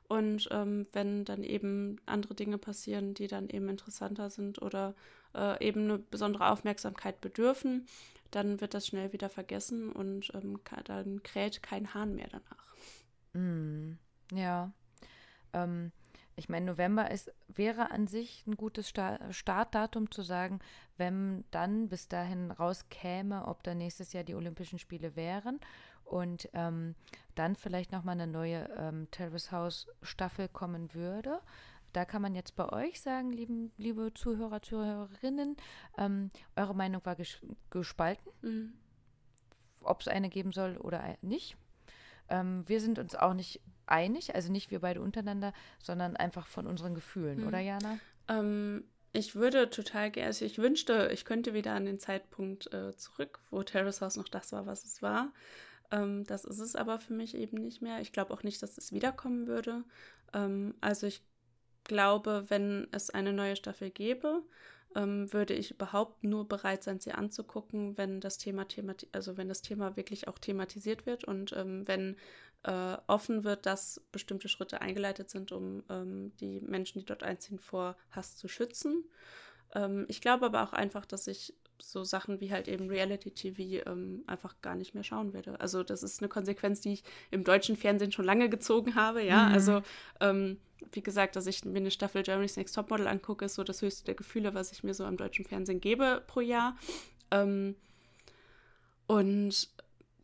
[0.07, 4.93] und ähm, wenn dann eben andere Dinge passieren, die dann eben interessanter sind oder
[5.33, 7.87] äh, eben eine besondere Aufmerksamkeit bedürfen,
[8.31, 12.75] dann wird das schnell wieder vergessen und ähm, dann kräht kein Hahn mehr danach.
[13.33, 13.97] Mm,
[14.31, 14.71] ja.
[15.53, 15.91] Ähm,
[16.35, 20.59] ich meine, November ist, wäre an sich ein gutes Startdatum zu sagen,
[20.97, 25.59] wenn dann bis dahin rauskäme, ob da nächstes Jahr die Olympischen Spiele wären
[26.03, 26.95] und ähm,
[27.35, 31.39] dann vielleicht nochmal eine neue ähm, Terrace House Staffel kommen würde.
[31.93, 35.55] Da kann man jetzt bei euch sagen, lieben, liebe Zuhörer, Zuhörerinnen,
[35.97, 38.73] ähm, eure Meinung war ges gespalten, mhm.
[39.79, 41.55] ob es eine geben soll oder nicht.
[42.27, 46.67] Ähm, wir sind uns auch nicht einig, also nicht wir beide untereinander, sondern einfach von
[46.67, 47.47] unseren Gefühlen, mhm.
[47.47, 47.99] oder Jana?
[48.27, 48.83] Ähm,
[49.13, 53.39] ich würde total gerne, also ich wünschte, ich könnte wieder an den Zeitpunkt äh, zurück,
[53.49, 55.31] wo Terrace House noch das war, was es war.
[55.91, 58.01] Ähm, das ist es aber für mich eben nicht mehr.
[58.01, 59.83] Ich glaube auch nicht, dass es wiederkommen würde.
[60.33, 61.21] Ähm, also ich
[61.85, 64.43] glaube, wenn es eine neue Staffel gäbe,
[64.95, 69.49] ähm, würde ich überhaupt nur bereit sein, sie anzugucken, wenn das Thema themati also wenn
[69.49, 72.15] das Thema wirklich auch thematisiert wird und ähm, wenn
[72.65, 77.59] äh, offen wird, dass bestimmte Schritte eingeleitet sind, um ähm, die Menschen, die dort einziehen,
[77.59, 79.03] vor Hass zu schützen.
[79.73, 84.23] Ähm, ich glaube aber auch einfach, dass ich so Sachen wie halt eben Reality-TV ähm,
[84.27, 85.59] einfach gar nicht mehr schauen werde.
[85.59, 89.47] Also das ist eine Konsequenz, die ich im deutschen Fernsehen schon lange gezogen habe, ja.
[89.47, 89.53] Mhm.
[89.53, 89.81] Also
[90.21, 90.57] ähm,
[90.91, 94.05] wie gesagt, dass ich mir eine Staffel Germany's Next Topmodel angucke, ist so das höchste
[94.05, 96.77] der Gefühle, was ich mir so am deutschen Fernsehen gebe pro Jahr.
[97.31, 97.75] Ähm,
[99.07, 99.69] und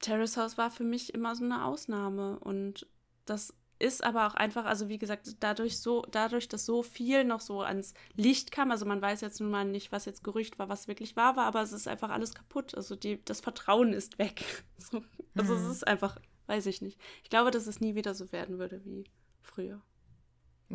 [0.02, 2.88] Terrace House war für mich immer so eine Ausnahme und
[3.26, 7.42] das ist aber auch einfach, also wie gesagt, dadurch so, dadurch, dass so viel noch
[7.42, 10.70] so ans Licht kam, also man weiß jetzt nun mal nicht, was jetzt Gerücht war,
[10.70, 12.76] was wirklich wahr war, aber es ist einfach alles kaputt.
[12.76, 14.44] Also die, das Vertrauen ist weg.
[14.78, 15.04] So,
[15.36, 15.62] also mhm.
[15.62, 17.00] es ist einfach, weiß ich nicht.
[17.24, 19.04] Ich glaube, dass es nie wieder so werden würde wie
[19.44, 19.80] früher.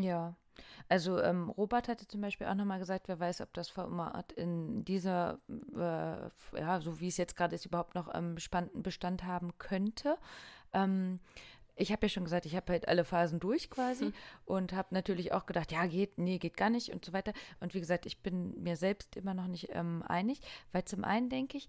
[0.03, 0.35] Ja.
[0.89, 4.85] Also ähm, Robert hatte zum Beispiel auch nochmal gesagt, wer weiß, ob das Format in
[4.85, 5.39] dieser,
[5.75, 10.17] äh, ja, so wie es jetzt gerade ist, überhaupt noch ähm, Bestand, Bestand haben könnte.
[10.73, 11.21] Ähm,
[11.75, 14.13] ich habe ja schon gesagt, ich habe halt alle Phasen durch quasi mhm.
[14.47, 17.33] und habe natürlich auch gedacht, ja, geht, nee, geht gar nicht und so weiter.
[17.61, 20.41] Und wie gesagt, ich bin mir selbst immer noch nicht ähm, einig,
[20.73, 21.69] weil zum einen denke ich,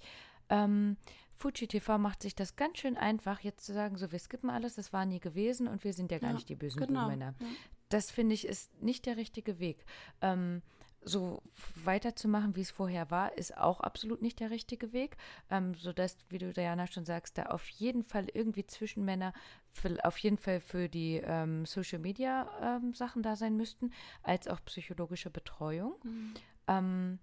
[0.50, 0.96] ähm,
[1.34, 4.76] Fuji TV macht sich das ganz schön einfach, jetzt zu sagen, so, wir skippen alles,
[4.76, 7.36] das war nie gewesen und wir sind ja gar ja, nicht die bösen genau, Männer.
[7.40, 7.48] Ja.
[7.90, 9.86] Das finde ich ist nicht der richtige Weg.
[10.22, 10.62] Ähm,
[11.04, 11.42] so
[11.84, 15.18] weiterzumachen, wie es vorher war, ist auch absolut nicht der richtige Weg,
[15.50, 19.34] ähm, sodass, wie du Diana schon sagst, da auf jeden Fall irgendwie Zwischenmänner
[19.72, 23.92] für, auf jeden Fall für die ähm, Social Media ähm, Sachen da sein müssten,
[24.24, 25.96] als auch psychologische Betreuung.
[26.04, 26.34] Mhm.
[26.68, 27.20] Ähm,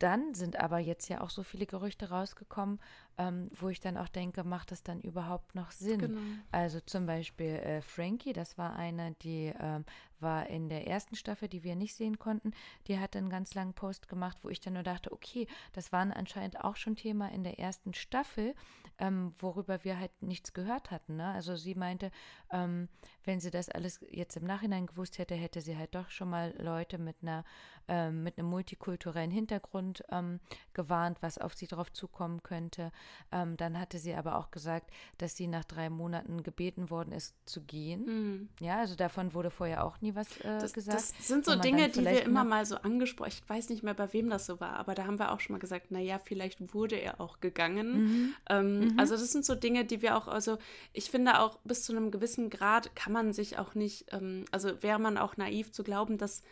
[0.00, 2.80] dann sind aber jetzt ja auch so viele Gerüchte rausgekommen,
[3.18, 5.98] ähm, wo ich dann auch denke, macht das dann überhaupt noch Sinn?
[5.98, 6.20] Genau.
[6.50, 9.84] Also zum Beispiel äh, Frankie, das war eine, die ähm,
[10.20, 12.52] war in der ersten Staffel, die wir nicht sehen konnten,
[12.88, 16.00] die hat einen ganz langen Post gemacht, wo ich dann nur dachte, okay, das war
[16.00, 18.54] anscheinend auch schon Thema in der ersten Staffel,
[18.98, 21.16] ähm, worüber wir halt nichts gehört hatten.
[21.16, 21.26] Ne?
[21.32, 22.10] Also sie meinte,
[22.50, 22.88] ähm,
[23.24, 26.54] wenn sie das alles jetzt im Nachhinein gewusst hätte, hätte sie halt doch schon mal
[26.58, 27.44] Leute mit einer
[27.86, 30.40] ähm, mit einem multikulturellen Hintergrund ähm,
[30.72, 32.92] gewarnt, was auf sie drauf zukommen könnte.
[33.32, 37.34] Ähm, dann hatte sie aber auch gesagt, dass sie nach drei Monaten gebeten worden ist
[37.46, 38.04] zu gehen.
[38.04, 38.48] Mhm.
[38.60, 40.98] Ja, also davon wurde vorher auch nie was äh, das, gesagt.
[40.98, 43.32] Das sind so Dinge, die wir immer mal so angesprochen.
[43.32, 45.54] Ich weiß nicht mehr, bei wem das so war, aber da haben wir auch schon
[45.54, 48.04] mal gesagt, naja, vielleicht wurde er auch gegangen.
[48.04, 48.34] Mhm.
[48.48, 48.98] Ähm, mhm.
[48.98, 50.58] Also das sind so Dinge, die wir auch, also
[50.92, 54.82] ich finde auch bis zu einem gewissen Grad kann man sich auch nicht, ähm, also
[54.82, 56.42] wäre man auch naiv zu glauben, dass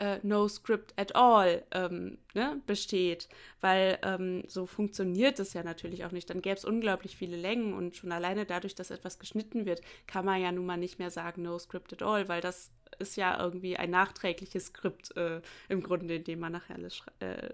[0.00, 3.28] äh, No Script at all ähm, ne, besteht,
[3.60, 6.28] weil ähm, so funktioniert es ja natürlich auch nicht.
[6.30, 10.24] Dann gäbe es unglaublich viele Längen und schon alleine dadurch, dass etwas geschnitten wird, kann
[10.24, 13.40] man ja nun mal nicht mehr sagen No Script at all, weil das ist ja
[13.40, 17.52] irgendwie ein nachträgliches Skript äh, im Grunde, in dem man nachher alles äh, äh,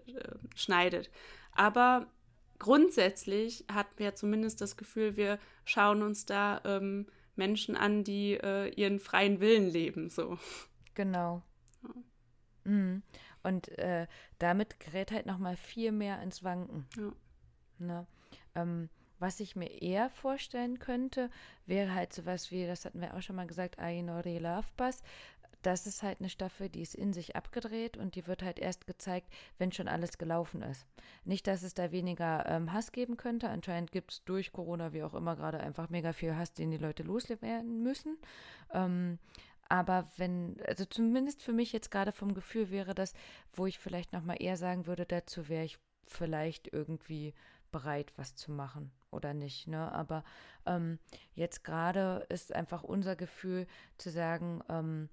[0.54, 1.10] schneidet.
[1.52, 2.06] Aber
[2.58, 8.68] grundsätzlich hatten wir zumindest das Gefühl, wir schauen uns da ähm, Menschen an, die äh,
[8.74, 10.38] ihren freien Willen leben, so.
[10.94, 11.42] Genau.
[12.66, 13.02] Mhm.
[13.42, 14.06] Und äh,
[14.38, 16.86] damit gerät halt nochmal viel mehr ins Wanken.
[16.96, 17.12] Ja.
[17.78, 18.06] Ne?
[18.54, 18.88] Ähm,
[19.18, 21.30] was ich mir eher vorstellen könnte,
[21.64, 25.02] wäre halt sowas wie, das hatten wir auch schon mal gesagt, Ainori Love Bus.
[25.62, 28.86] Das ist halt eine Staffel, die ist in sich abgedreht und die wird halt erst
[28.86, 30.86] gezeigt, wenn schon alles gelaufen ist.
[31.24, 33.48] Nicht, dass es da weniger ähm, Hass geben könnte.
[33.48, 36.76] Anscheinend gibt es durch Corona, wie auch immer, gerade einfach mega viel Hass, den die
[36.76, 38.18] Leute loswerden müssen.
[38.72, 39.18] Ähm,
[39.68, 43.14] aber wenn, also zumindest für mich jetzt gerade vom Gefühl wäre das,
[43.52, 47.34] wo ich vielleicht nochmal eher sagen würde, dazu wäre ich vielleicht irgendwie
[47.72, 49.66] bereit, was zu machen oder nicht.
[49.66, 49.92] Ne?
[49.92, 50.24] Aber
[50.66, 50.98] ähm,
[51.34, 53.66] jetzt gerade ist einfach unser Gefühl
[53.98, 55.08] zu sagen, ähm,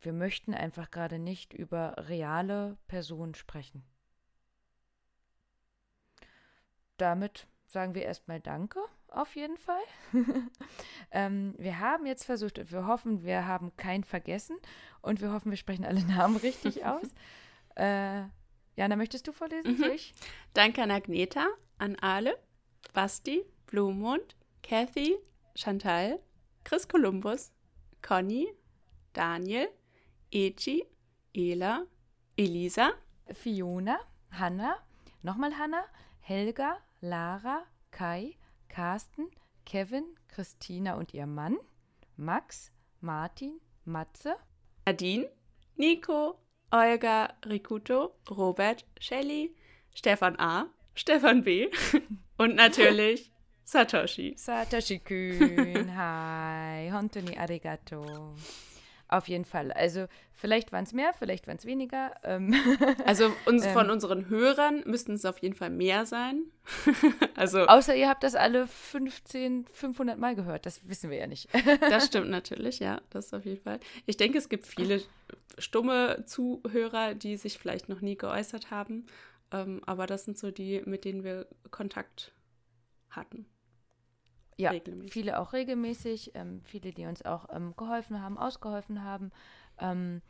[0.00, 3.84] wir möchten einfach gerade nicht über reale Personen sprechen.
[6.96, 8.80] Damit sagen wir erstmal Danke,
[9.10, 9.82] auf jeden Fall.
[11.10, 14.56] ähm, wir haben jetzt versucht und wir hoffen, wir haben keinen vergessen
[15.02, 17.06] und wir hoffen, wir sprechen alle Namen richtig aus.
[17.78, 18.22] Äh,
[18.74, 19.76] Jana, möchtest du vorlesen?
[19.76, 19.98] Mhm.
[20.54, 21.46] Danke an Agneta,
[21.76, 22.38] an Ale,
[22.94, 25.18] Basti, Blumund, Kathy,
[25.54, 26.18] Chantal,
[26.64, 27.52] Chris Columbus,
[28.00, 28.48] Conny,
[29.12, 29.68] Daniel,
[30.32, 30.86] Eci,
[31.34, 31.84] Ela,
[32.36, 32.92] Elisa,
[33.34, 33.98] Fiona,
[34.30, 34.76] Hanna,
[35.22, 35.84] nochmal Hanna,
[36.20, 38.36] Helga, Lara, Kai,
[38.68, 39.30] Carsten,
[39.64, 41.56] Kevin, Christina und ihr Mann,
[42.16, 44.36] Max, Martin, Matze,
[44.84, 45.28] Nadine,
[45.76, 46.38] Nico,
[46.70, 49.54] Olga, Rikuto, Robert, Shelly,
[49.94, 51.68] Stefan A., Stefan B.
[52.38, 53.30] und natürlich
[53.64, 54.34] Satoshi.
[54.36, 58.34] Satoshi Kühn, hi, Hontoni arigato.
[59.08, 59.70] Auf jeden Fall.
[59.70, 62.12] Also vielleicht waren es mehr, vielleicht waren es weniger.
[62.24, 62.54] Ähm,
[63.04, 66.42] also uns, ähm, von unseren Hörern müssten es auf jeden Fall mehr sein.
[67.36, 70.66] also außer ihr habt das alle 15, 500 Mal gehört.
[70.66, 71.48] Das wissen wir ja nicht.
[71.80, 73.78] das stimmt natürlich, ja, das auf jeden Fall.
[74.06, 75.02] Ich denke, es gibt viele
[75.58, 79.06] stumme Zuhörer, die sich vielleicht noch nie geäußert haben.
[79.52, 82.32] Ähm, aber das sind so die, mit denen wir Kontakt
[83.10, 83.46] hatten.
[84.58, 85.12] Ja, regelmäßig.
[85.12, 89.30] viele auch regelmäßig, ähm, viele, die uns auch ähm, geholfen haben, ausgeholfen haben,
[89.78, 90.22] ähm,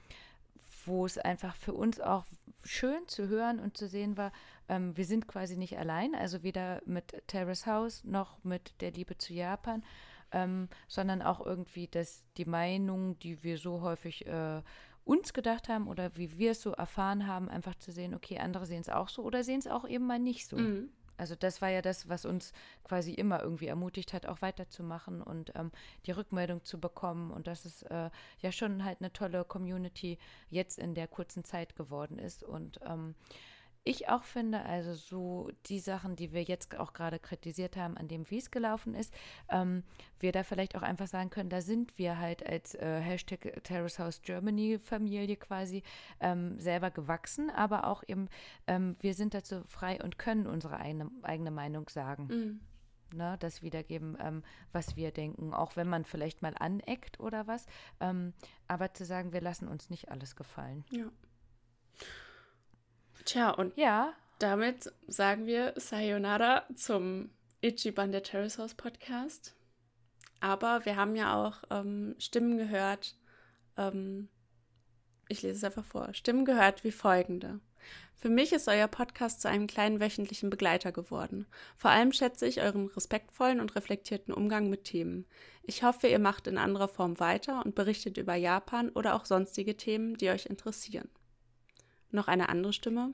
[0.84, 2.24] wo es einfach für uns auch
[2.62, 4.32] schön zu hören und zu sehen war,
[4.68, 9.16] ähm, wir sind quasi nicht allein, also weder mit Terrace House noch mit der Liebe
[9.16, 9.84] zu Japan,
[10.32, 14.62] ähm, sondern auch irgendwie, dass die Meinung, die wir so häufig äh,
[15.04, 18.66] uns gedacht haben oder wie wir es so erfahren haben, einfach zu sehen, okay, andere
[18.66, 20.56] sehen es auch so oder sehen es auch eben mal nicht so.
[20.56, 20.90] Mhm.
[21.16, 22.52] Also das war ja das, was uns
[22.84, 25.70] quasi immer irgendwie ermutigt hat, auch weiterzumachen und ähm,
[26.06, 27.30] die Rückmeldung zu bekommen.
[27.30, 28.10] Und dass es äh,
[28.40, 30.18] ja schon halt eine tolle Community
[30.50, 32.42] jetzt in der kurzen Zeit geworden ist.
[32.42, 33.14] Und ähm,
[33.86, 38.08] ich auch finde, also so die Sachen, die wir jetzt auch gerade kritisiert haben, an
[38.08, 39.14] dem, wie es gelaufen ist,
[39.48, 39.84] ähm,
[40.18, 43.98] wir da vielleicht auch einfach sagen können, da sind wir halt als äh, Hashtag Terrace
[43.98, 45.84] House Germany Familie quasi
[46.20, 48.28] ähm, selber gewachsen, aber auch eben,
[48.66, 52.26] ähm, wir sind dazu frei und können unsere eigene, eigene Meinung sagen.
[52.26, 52.60] Mhm.
[53.14, 57.66] Ne, das wiedergeben, ähm, was wir denken, auch wenn man vielleicht mal aneckt oder was.
[58.00, 58.32] Ähm,
[58.66, 60.84] aber zu sagen, wir lassen uns nicht alles gefallen.
[60.90, 61.06] Ja.
[63.26, 64.14] Tja, und ja.
[64.38, 69.56] damit sagen wir Sayonara zum Ichiban der Terrace House Podcast.
[70.38, 73.16] Aber wir haben ja auch ähm, Stimmen gehört.
[73.76, 74.28] Ähm,
[75.28, 76.14] ich lese es einfach vor.
[76.14, 77.58] Stimmen gehört wie folgende.
[78.14, 81.48] Für mich ist euer Podcast zu einem kleinen wöchentlichen Begleiter geworden.
[81.76, 85.26] Vor allem schätze ich euren respektvollen und reflektierten Umgang mit Themen.
[85.64, 89.76] Ich hoffe, ihr macht in anderer Form weiter und berichtet über Japan oder auch sonstige
[89.76, 91.08] Themen, die euch interessieren.
[92.10, 93.12] Noch eine andere Stimme.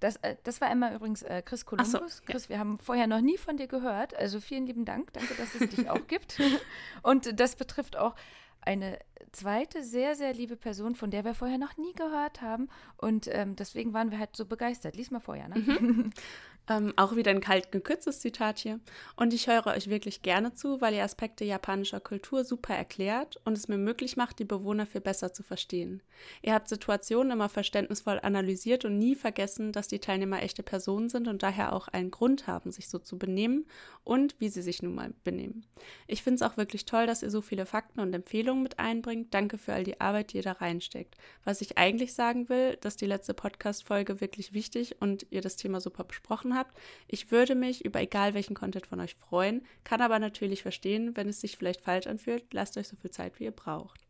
[0.00, 1.92] Das, äh, das war einmal übrigens äh, Chris Columbus.
[1.92, 2.50] So, Chris, ja.
[2.50, 4.16] wir haben vorher noch nie von dir gehört.
[4.16, 5.12] Also vielen lieben Dank.
[5.12, 6.40] Danke, dass es dich auch gibt.
[7.02, 8.14] Und das betrifft auch
[8.60, 8.98] eine
[9.32, 12.68] zweite sehr, sehr liebe Person, von der wir vorher noch nie gehört haben.
[12.96, 14.96] Und ähm, deswegen waren wir halt so begeistert.
[14.96, 15.56] Lies mal vorher, ne?
[15.56, 16.10] Mhm.
[16.68, 18.80] Ähm, auch wieder ein kalt gekürztes Zitat hier.
[19.16, 23.56] Und ich höre euch wirklich gerne zu, weil ihr Aspekte japanischer Kultur super erklärt und
[23.56, 26.02] es mir möglich macht, die Bewohner viel besser zu verstehen.
[26.42, 31.28] Ihr habt Situationen immer verständnisvoll analysiert und nie vergessen, dass die Teilnehmer echte Personen sind
[31.28, 33.66] und daher auch einen Grund haben, sich so zu benehmen
[34.02, 35.66] und wie sie sich nun mal benehmen.
[36.06, 39.34] Ich finde es auch wirklich toll, dass ihr so viele Fakten und Empfehlungen mit einbringt.
[39.34, 41.16] Danke für all die Arbeit, die ihr da reinsteckt.
[41.44, 45.80] Was ich eigentlich sagen will, dass die letzte Podcast-Folge wirklich wichtig und ihr das Thema
[45.80, 46.78] super besprochen habt.
[47.08, 51.28] Ich würde mich über egal welchen Content von euch freuen, kann aber natürlich verstehen, wenn
[51.28, 52.52] es sich vielleicht falsch anfühlt.
[52.52, 54.06] Lasst euch so viel Zeit, wie ihr braucht.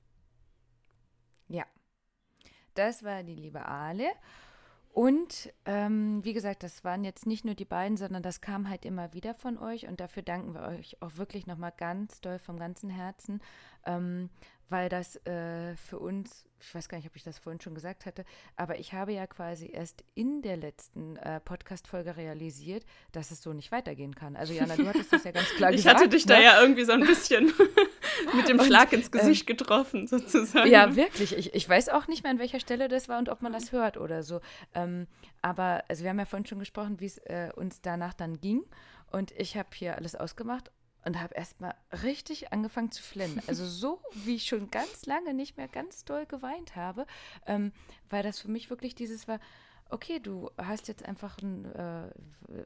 [1.49, 1.65] Ja,
[2.75, 4.11] das war die liebe Ale.
[4.95, 8.85] Und ähm, wie gesagt, das waren jetzt nicht nur die beiden, sondern das kam halt
[8.85, 12.61] immer wieder von euch und dafür danken wir euch auch wirklich nochmal ganz doll vom
[12.61, 13.43] ganzen Herzen,
[13.87, 14.31] ähm,
[14.69, 18.07] weil das äh, für uns, ich weiß gar nicht, ob ich das vorhin schon gesagt
[18.07, 18.25] hatte,
[18.57, 23.53] aber ich habe ja quasi erst in der letzten äh, Podcast-Folge realisiert, dass es so
[23.53, 24.37] nicht weitergehen kann.
[24.37, 25.97] Also Jana, du hattest das ja ganz klar ich gesagt.
[25.97, 26.35] Ich hatte dich ne?
[26.35, 27.53] da ja irgendwie so ein bisschen
[28.35, 30.71] mit dem Schlag und, ins Gesicht ähm, getroffen, sozusagen.
[30.71, 31.37] Ja, wirklich.
[31.37, 33.73] Ich, ich weiß auch nicht mehr, an welcher Stelle das war und ob man das
[33.73, 34.41] hört oder so.
[34.75, 35.07] Ähm,
[35.43, 38.65] aber, also wir haben ja vorhin schon gesprochen, wie es äh, uns danach dann ging.
[39.11, 40.71] Und ich habe hier alles ausgemacht
[41.05, 43.41] und habe erstmal richtig angefangen zu flennen.
[43.47, 47.07] Also so, wie ich schon ganz lange nicht mehr ganz doll geweint habe,
[47.47, 47.73] ähm,
[48.09, 49.39] weil das für mich wirklich dieses war,
[49.91, 52.11] okay, du hast jetzt einfach ein, äh,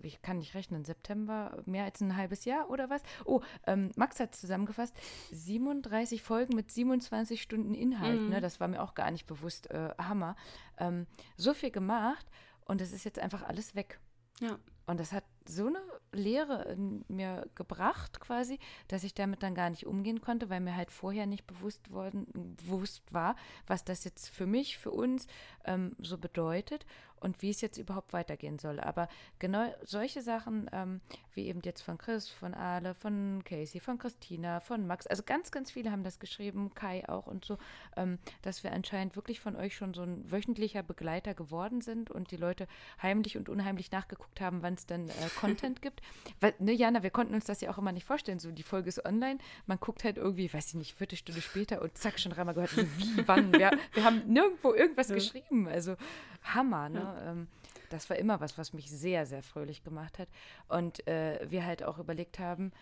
[0.03, 3.03] ich kann nicht rechnen, September, mehr als ein halbes Jahr oder was?
[3.25, 4.95] Oh, ähm, Max hat zusammengefasst,
[5.33, 8.21] 37 Folgen mit 27 Stunden Inhalt, ne?
[8.21, 8.29] mhm.
[8.31, 8.41] ne?
[8.41, 10.37] Das war mir auch gar nicht bewusst, äh, Hammer.
[10.79, 12.27] Ähm, so viel gemacht
[12.65, 14.01] und es ist jetzt einfach alles weg.
[14.41, 14.59] Ja.
[14.87, 15.83] Und das hat so eine
[16.13, 20.77] Lehre in mir gebracht, quasi, dass ich damit dann gar nicht umgehen konnte, weil mir
[20.77, 23.37] halt vorher nicht bewusst worden, bewusst war,
[23.67, 25.27] was das jetzt für mich, für uns
[25.65, 26.87] ähm, so bedeutet
[27.21, 28.81] und wie es jetzt überhaupt weitergehen soll.
[28.81, 31.01] Aber genau solche Sachen, ähm,
[31.35, 35.51] wie eben jetzt von Chris, von Ale, von Casey, von Christina, von Max, also ganz,
[35.51, 37.59] ganz viele haben das geschrieben, Kai auch und so,
[37.97, 42.31] ähm, dass wir anscheinend wirklich von euch schon so ein wöchentlicher Begleiter geworden sind und
[42.31, 42.67] die Leute
[43.03, 45.98] heimlich und unheimlich nachgeguckt haben, wann es dann äh, Content gibt.
[46.41, 48.39] Weil, ne, Jana, wir konnten uns das ja auch immer nicht vorstellen.
[48.39, 51.97] So, die Folge ist online, man guckt halt irgendwie, weiß ich nicht, Viertelstunde später und
[51.97, 53.53] zack, schon dreimal gehört, so wie, wann.
[53.53, 55.15] Wir, wir haben nirgendwo irgendwas ja.
[55.15, 55.69] geschrieben.
[55.69, 55.97] Also
[56.43, 57.01] Hammer, ne?
[57.01, 57.31] Ja.
[57.31, 57.49] Ähm,
[57.91, 60.29] das war immer was, was mich sehr, sehr fröhlich gemacht hat.
[60.69, 62.73] Und äh, wir halt auch überlegt haben,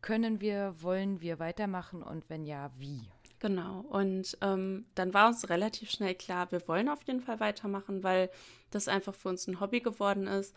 [0.00, 3.02] können wir, wollen wir weitermachen und wenn ja, wie?
[3.40, 3.80] Genau.
[3.80, 8.30] Und ähm, dann war uns relativ schnell klar, wir wollen auf jeden Fall weitermachen, weil
[8.70, 10.54] das einfach für uns ein Hobby geworden ist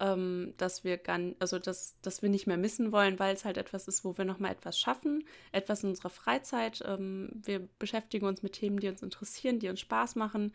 [0.00, 3.56] ähm, dass wir gar, also dass, dass wir nicht mehr missen wollen, weil es halt
[3.56, 6.82] etwas ist, wo wir nochmal etwas schaffen, etwas in unserer Freizeit.
[6.86, 10.52] Ähm, wir beschäftigen uns mit Themen, die uns interessieren, die uns Spaß machen.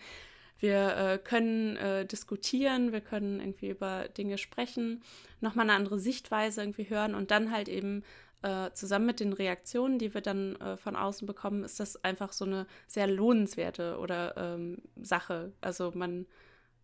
[0.60, 5.02] Wir äh, können äh, diskutieren, wir können irgendwie über Dinge sprechen,
[5.40, 8.04] nochmal eine andere Sichtweise irgendwie hören und dann halt eben
[8.42, 12.34] äh, zusammen mit den Reaktionen, die wir dann äh, von außen bekommen, ist das einfach
[12.34, 15.54] so eine sehr lohnenswerte oder ähm, Sache.
[15.62, 16.26] Also man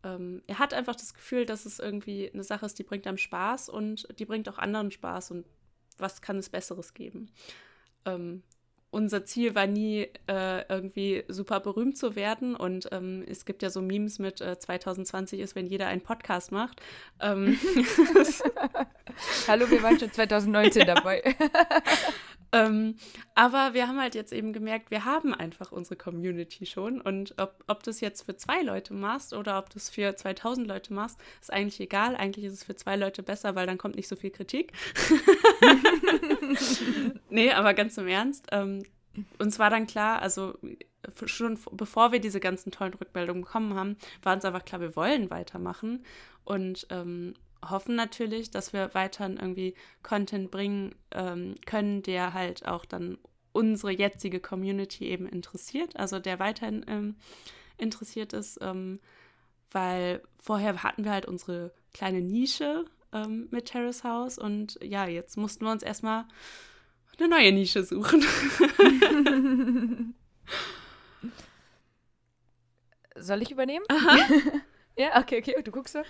[0.06, 3.18] ähm, er hat einfach das Gefühl, dass es irgendwie eine Sache ist, die bringt einem
[3.18, 5.45] Spaß und die bringt auch anderen Spaß und
[5.97, 7.32] was kann es Besseres geben?
[8.06, 8.43] Ähm,
[8.91, 12.56] unser Ziel war nie, äh, irgendwie super berühmt zu werden.
[12.56, 16.53] Und ähm, es gibt ja so Memes mit äh, 2020 ist, wenn jeder einen Podcast
[16.53, 16.82] macht.
[17.20, 17.60] Ähm,
[19.49, 20.95] Hallo, wir waren schon 2019 ja.
[20.95, 21.22] dabei.
[22.56, 22.95] ähm,
[23.34, 27.01] aber wir haben halt jetzt eben gemerkt, wir haben einfach unsere Community schon.
[27.01, 30.16] Und ob, ob du es jetzt für zwei Leute machst oder ob du es für
[30.16, 32.16] 2000 Leute machst, ist eigentlich egal.
[32.16, 34.72] Eigentlich ist es für zwei Leute besser, weil dann kommt nicht so viel Kritik.
[37.30, 38.47] nee, aber ganz im Ernst.
[38.53, 38.84] Ähm,
[39.38, 40.58] uns war dann klar, also
[41.26, 45.30] schon bevor wir diese ganzen tollen Rückmeldungen bekommen haben, war uns einfach klar, wir wollen
[45.30, 46.06] weitermachen.
[46.45, 47.34] Und ähm,
[47.70, 53.18] hoffen natürlich, dass wir weiterhin irgendwie Content bringen ähm, können, der halt auch dann
[53.51, 57.16] unsere jetzige Community eben interessiert, also der weiterhin ähm,
[57.78, 58.99] interessiert ist, ähm,
[59.72, 65.38] weil vorher hatten wir halt unsere kleine Nische ähm, mit Terrace House und ja, jetzt
[65.38, 66.26] mussten wir uns erstmal
[67.18, 68.22] eine neue Nische suchen.
[73.18, 73.86] Soll ich übernehmen?
[73.88, 74.18] Aha.
[74.97, 76.03] Ja, okay, okay, du guckst so.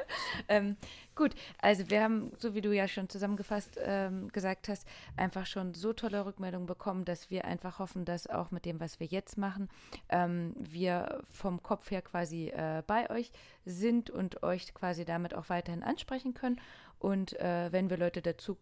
[0.48, 0.76] ähm,
[1.14, 4.86] gut, also wir haben, so wie du ja schon zusammengefasst ähm, gesagt hast,
[5.16, 9.00] einfach schon so tolle Rückmeldungen bekommen, dass wir einfach hoffen, dass auch mit dem, was
[9.00, 9.68] wir jetzt machen,
[10.08, 13.30] ähm, wir vom Kopf her quasi äh, bei euch
[13.64, 16.60] sind und euch quasi damit auch weiterhin ansprechen können.
[16.98, 18.56] Und äh, wenn wir Leute dazu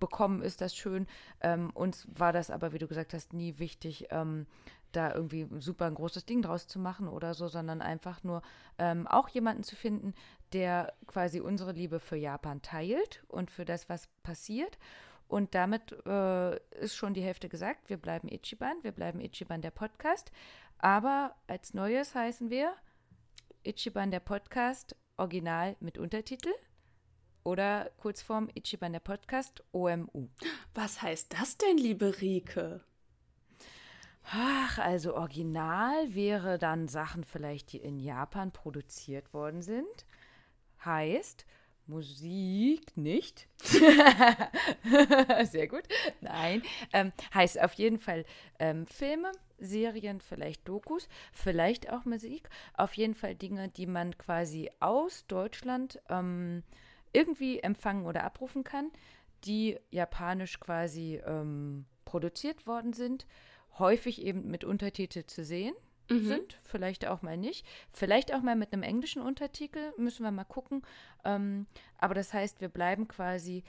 [0.00, 1.06] bekommen, ist das schön.
[1.40, 4.46] Ähm, uns war das aber, wie du gesagt hast, nie wichtig, ähm,
[4.92, 8.42] da irgendwie super ein großes Ding draus zu machen oder so, sondern einfach nur
[8.78, 10.14] ähm, auch jemanden zu finden,
[10.54, 14.78] der quasi unsere Liebe für Japan teilt und für das, was passiert.
[15.26, 17.88] Und damit äh, ist schon die Hälfte gesagt.
[17.88, 20.30] Wir bleiben Ichiban, wir bleiben Ichiban der Podcast.
[20.78, 22.72] Aber als Neues heißen wir
[23.64, 26.52] Ichiban der Podcast, Original mit Untertitel.
[27.42, 30.28] Oder Kurzform Ichiban der Podcast, OMU.
[30.74, 32.82] Was heißt das denn, liebe Rike?
[34.30, 40.06] Ach, also original wäre dann Sachen vielleicht, die in Japan produziert worden sind.
[40.84, 41.46] Heißt
[41.86, 43.46] Musik nicht.
[45.44, 45.82] Sehr gut.
[46.20, 46.62] Nein.
[46.92, 48.24] Ähm, heißt auf jeden Fall
[48.58, 52.48] ähm, Filme, Serien, vielleicht Dokus, vielleicht auch Musik.
[52.74, 56.62] Auf jeden Fall Dinge, die man quasi aus Deutschland ähm,
[57.12, 58.90] irgendwie empfangen oder abrufen kann,
[59.44, 63.26] die japanisch quasi ähm, produziert worden sind
[63.78, 65.74] häufig eben mit Untertitel zu sehen
[66.08, 66.24] mhm.
[66.24, 67.66] sind, vielleicht auch mal nicht.
[67.90, 70.82] Vielleicht auch mal mit einem englischen Untertitel, müssen wir mal gucken.
[71.24, 71.66] Ähm,
[71.98, 73.64] aber das heißt, wir bleiben quasi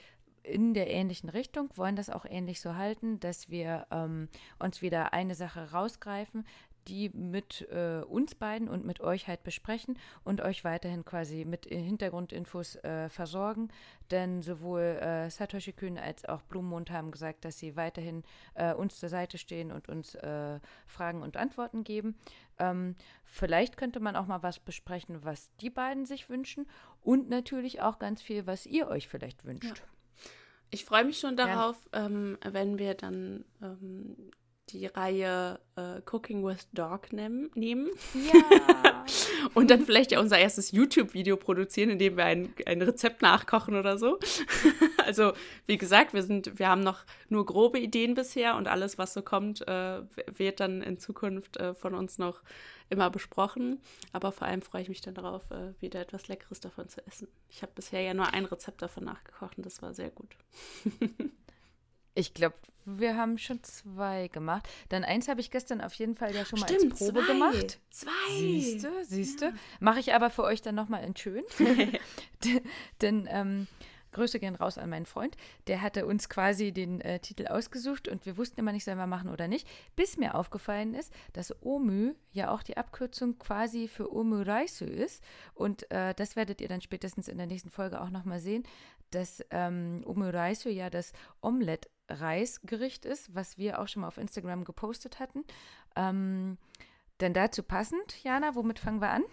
[0.46, 4.28] in der ähnlichen Richtung, wollen das auch ähnlich so halten, dass wir ähm,
[4.58, 6.46] uns wieder eine Sache rausgreifen,
[6.88, 11.66] die mit äh, uns beiden und mit euch halt besprechen und euch weiterhin quasi mit
[11.66, 13.68] Hintergrundinfos äh, versorgen.
[14.10, 18.22] Denn sowohl äh, Satoshi Kühn als auch Blumenmond haben gesagt, dass sie weiterhin
[18.54, 22.16] äh, uns zur Seite stehen und uns äh, Fragen und Antworten geben.
[22.58, 26.66] Ähm, vielleicht könnte man auch mal was besprechen, was die beiden sich wünschen
[27.02, 29.78] und natürlich auch ganz viel, was ihr euch vielleicht wünscht.
[29.78, 29.84] Ja.
[30.70, 34.30] Ich freue mich schon darauf, ähm, wenn wir dann ähm,
[34.70, 37.88] die Reihe äh, Cooking with Dog nehm, nehmen.
[38.14, 39.04] Ja.
[39.54, 43.76] und dann vielleicht ja unser erstes YouTube-Video produzieren, in dem wir ein, ein Rezept nachkochen
[43.76, 44.18] oder so.
[45.04, 45.32] also,
[45.66, 49.22] wie gesagt, wir sind, wir haben noch nur grobe Ideen bisher und alles, was so
[49.22, 50.02] kommt, äh,
[50.36, 52.42] wird dann in Zukunft äh, von uns noch
[52.88, 53.80] immer besprochen.
[54.12, 57.28] Aber vor allem freue ich mich dann darauf, äh, wieder etwas Leckeres davon zu essen.
[57.50, 60.36] Ich habe bisher ja nur ein Rezept davon nachgekocht und das war sehr gut.
[62.16, 62.56] Ich glaube,
[62.86, 64.66] wir haben schon zwei gemacht.
[64.88, 67.32] Dann eins habe ich gestern auf jeden Fall ja schon mal Stimmt, als Probe zwei.
[67.32, 67.78] gemacht.
[67.90, 68.10] Zwei.
[68.30, 69.46] Siehst du, siehst du.
[69.46, 69.52] Ja.
[69.80, 71.44] Mache ich aber für euch dann nochmal in schön.
[73.02, 73.66] Denn ähm,
[74.12, 75.36] Grüße gehen raus an meinen Freund.
[75.66, 79.06] Der hatte uns quasi den äh, Titel ausgesucht und wir wussten immer nicht, sollen wir
[79.06, 79.68] machen oder nicht.
[79.94, 85.22] Bis mir aufgefallen ist, dass OMÜ ja auch die Abkürzung quasi für Omuraisu ist.
[85.54, 88.62] Und äh, das werdet ihr dann spätestens in der nächsten Folge auch nochmal sehen,
[89.10, 91.12] dass ähm, Omuraisu ja das
[91.42, 95.44] Omelette Reisgericht ist, was wir auch schon mal auf Instagram gepostet hatten.
[95.96, 96.58] Ähm,
[97.20, 99.24] denn dazu passend, Jana, womit fangen wir an?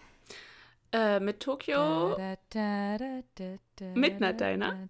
[0.92, 2.16] Äh, mit Tokio.
[3.94, 4.88] Midnight Diner.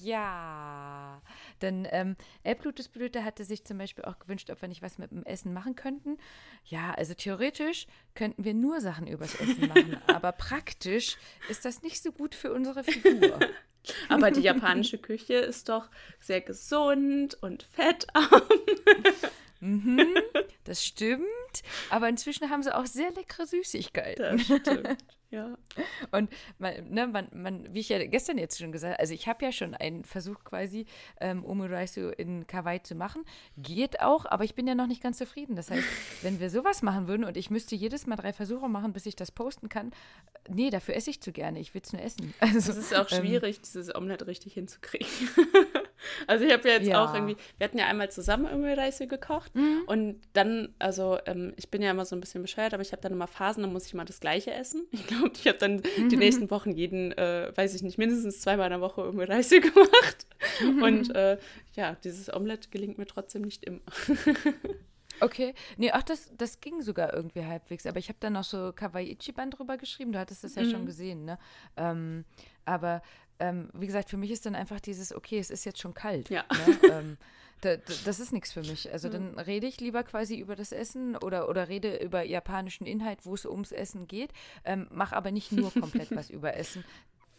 [0.00, 1.20] Ja.
[1.62, 5.24] Denn ähm, Elblutusblüte hatte sich zum Beispiel auch gewünscht, ob wir nicht was mit dem
[5.24, 6.18] Essen machen könnten.
[6.64, 11.16] Ja, also theoretisch könnten wir nur Sachen übers Essen machen, aber praktisch
[11.48, 13.38] ist das nicht so gut für unsere Figur.
[14.08, 15.88] Aber die japanische Küche ist doch
[16.18, 18.42] sehr gesund und fettarm.
[19.60, 20.14] mhm,
[20.64, 21.24] das stimmt.
[21.90, 24.38] Aber inzwischen haben sie auch sehr leckere Süßigkeiten.
[24.38, 25.04] Das stimmt.
[25.30, 25.58] Ja.
[26.12, 29.26] Und man, ne, man, man, wie ich ja gestern jetzt schon gesagt habe, also ich
[29.26, 30.86] habe ja schon einen Versuch quasi,
[31.20, 33.24] ähm, Omuraisu in Kawaii zu machen.
[33.56, 35.56] Geht auch, aber ich bin ja noch nicht ganz zufrieden.
[35.56, 35.86] Das heißt,
[36.22, 39.16] wenn wir sowas machen würden und ich müsste jedes Mal drei Versuche machen, bis ich
[39.16, 39.92] das posten kann,
[40.48, 41.58] nee, dafür esse ich zu gerne.
[41.58, 42.32] Ich will es nur essen.
[42.38, 45.08] Also, es ist auch ähm, schwierig, dieses Omelette richtig hinzukriegen.
[46.26, 47.04] also ich habe ja jetzt ja.
[47.04, 49.82] auch irgendwie, wir hatten ja einmal zusammen Omuraisu gekocht mhm.
[49.86, 53.02] und dann, also ähm, ich bin ja immer so ein bisschen bescheuert, aber ich habe
[53.02, 54.86] dann immer Phasen, dann muss ich mal das Gleiche essen.
[54.92, 56.08] Ich glaube, ich habe dann mhm.
[56.08, 59.60] die nächsten Wochen jeden, äh, weiß ich nicht, mindestens zweimal in der Woche irgendwie Reise
[59.60, 60.26] gemacht.
[60.62, 60.82] Mhm.
[60.82, 61.38] Und äh,
[61.74, 63.80] ja, dieses Omelette gelingt mir trotzdem nicht immer.
[65.18, 67.86] Okay, nee, ach, das, das ging sogar irgendwie halbwegs.
[67.86, 70.12] Aber ich habe dann noch so Kawaii Ichiban drüber geschrieben.
[70.12, 70.70] Du hattest das ja mhm.
[70.70, 71.38] schon gesehen, ne?
[71.78, 72.26] Ähm,
[72.66, 73.00] aber
[73.38, 76.28] ähm, wie gesagt, für mich ist dann einfach dieses, okay, es ist jetzt schon kalt.
[76.28, 76.44] Ja.
[76.50, 76.90] Ne?
[76.92, 77.16] ähm,
[77.60, 78.92] da, das ist nichts für mich.
[78.92, 79.38] Also dann mhm.
[79.38, 83.46] rede ich lieber quasi über das Essen oder, oder rede über japanischen Inhalt, wo es
[83.46, 84.30] ums Essen geht,
[84.64, 86.84] ähm, mach aber nicht nur komplett was über Essen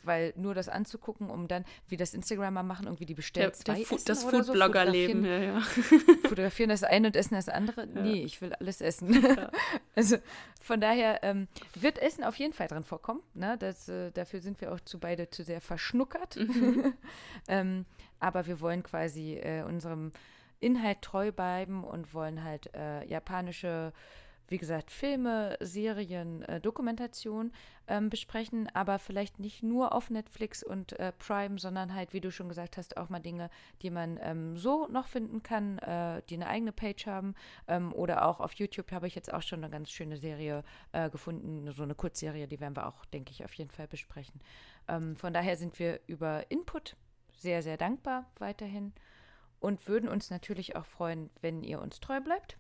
[0.08, 3.86] weil nur das anzugucken, um dann, wie das Instagramer machen, irgendwie die bestellt zwei der
[3.86, 5.62] Fu Das Foodblogger-Leben, so, ja, ja.
[6.24, 7.88] Fotografieren das eine und essen das andere.
[7.94, 8.02] Ja.
[8.02, 9.22] Nee, ich will alles essen.
[9.22, 9.52] Ja.
[9.96, 10.18] also
[10.62, 13.22] von daher ähm, wird Essen auf jeden Fall drin vorkommen.
[13.36, 13.58] Ne?
[13.60, 16.38] Das, äh, dafür sind wir auch zu beide zu sehr verschnuckert.
[16.38, 16.94] Mhm.
[17.48, 17.86] ähm,
[18.20, 20.12] aber wir wollen quasi äh, unserem
[20.60, 23.94] Inhalt treu bleiben und wollen halt äh, japanische
[24.48, 27.52] wie gesagt, Filme, Serien, äh, Dokumentation
[27.88, 32.32] ähm, besprechen, aber vielleicht nicht nur auf Netflix und äh, Prime, sondern halt, wie du
[32.32, 33.50] schon gesagt hast, auch mal Dinge,
[33.82, 37.36] die man ähm, so noch finden kann, äh, die eine eigene Page haben.
[37.68, 40.64] Ähm, oder auch auf YouTube habe ich jetzt auch schon eine ganz schöne Serie
[40.94, 44.40] äh, gefunden, so eine Kurzserie, die werden wir auch, denke ich, auf jeden Fall besprechen.
[44.88, 46.96] Ähm, von daher sind wir über Input
[47.38, 48.94] sehr, sehr dankbar weiterhin
[49.60, 52.58] und würden uns natürlich auch freuen, wenn ihr uns treu bleibt.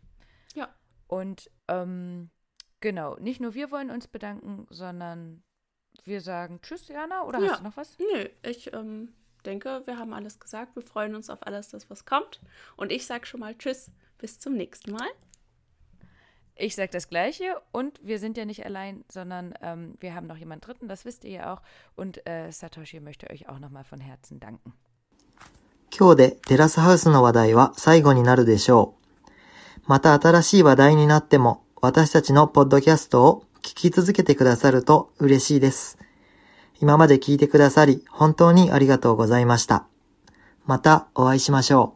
[0.56, 0.74] Ja.
[1.08, 2.30] Und ähm,
[2.80, 5.44] genau, nicht nur wir wollen uns bedanken, sondern
[6.04, 7.52] wir sagen Tschüss, Jana, oder ja.
[7.52, 7.98] hast du noch was?
[8.00, 9.14] Nö, ich ähm,
[9.46, 10.76] denke, wir haben alles gesagt.
[10.76, 12.42] Wir freuen uns auf alles, das was kommt.
[12.76, 15.08] Und ich sage schon mal Tschüss, bis zum nächsten Mal.
[16.57, 20.37] Ich sage das Gleiche und wir sind ja nicht allein, sondern ähm, wir haben noch
[20.37, 21.63] jemand Dritten, das wisst ihr ja auch.
[21.97, 24.73] Und äh, Satoshi möchte euch auch nochmal von Herzen danken.
[25.95, 28.95] 今日でテラスハウスの話題は最後になるでしょ
[29.27, 29.31] う。
[29.87, 35.99] また新しい話題になっても、私たちのポッドキャストを聞き続けてくださると嬉しいです。
[36.81, 39.87] 今まで聞いてくださり、本当にありがとうございました。
[40.65, 41.95] またお会いしましょ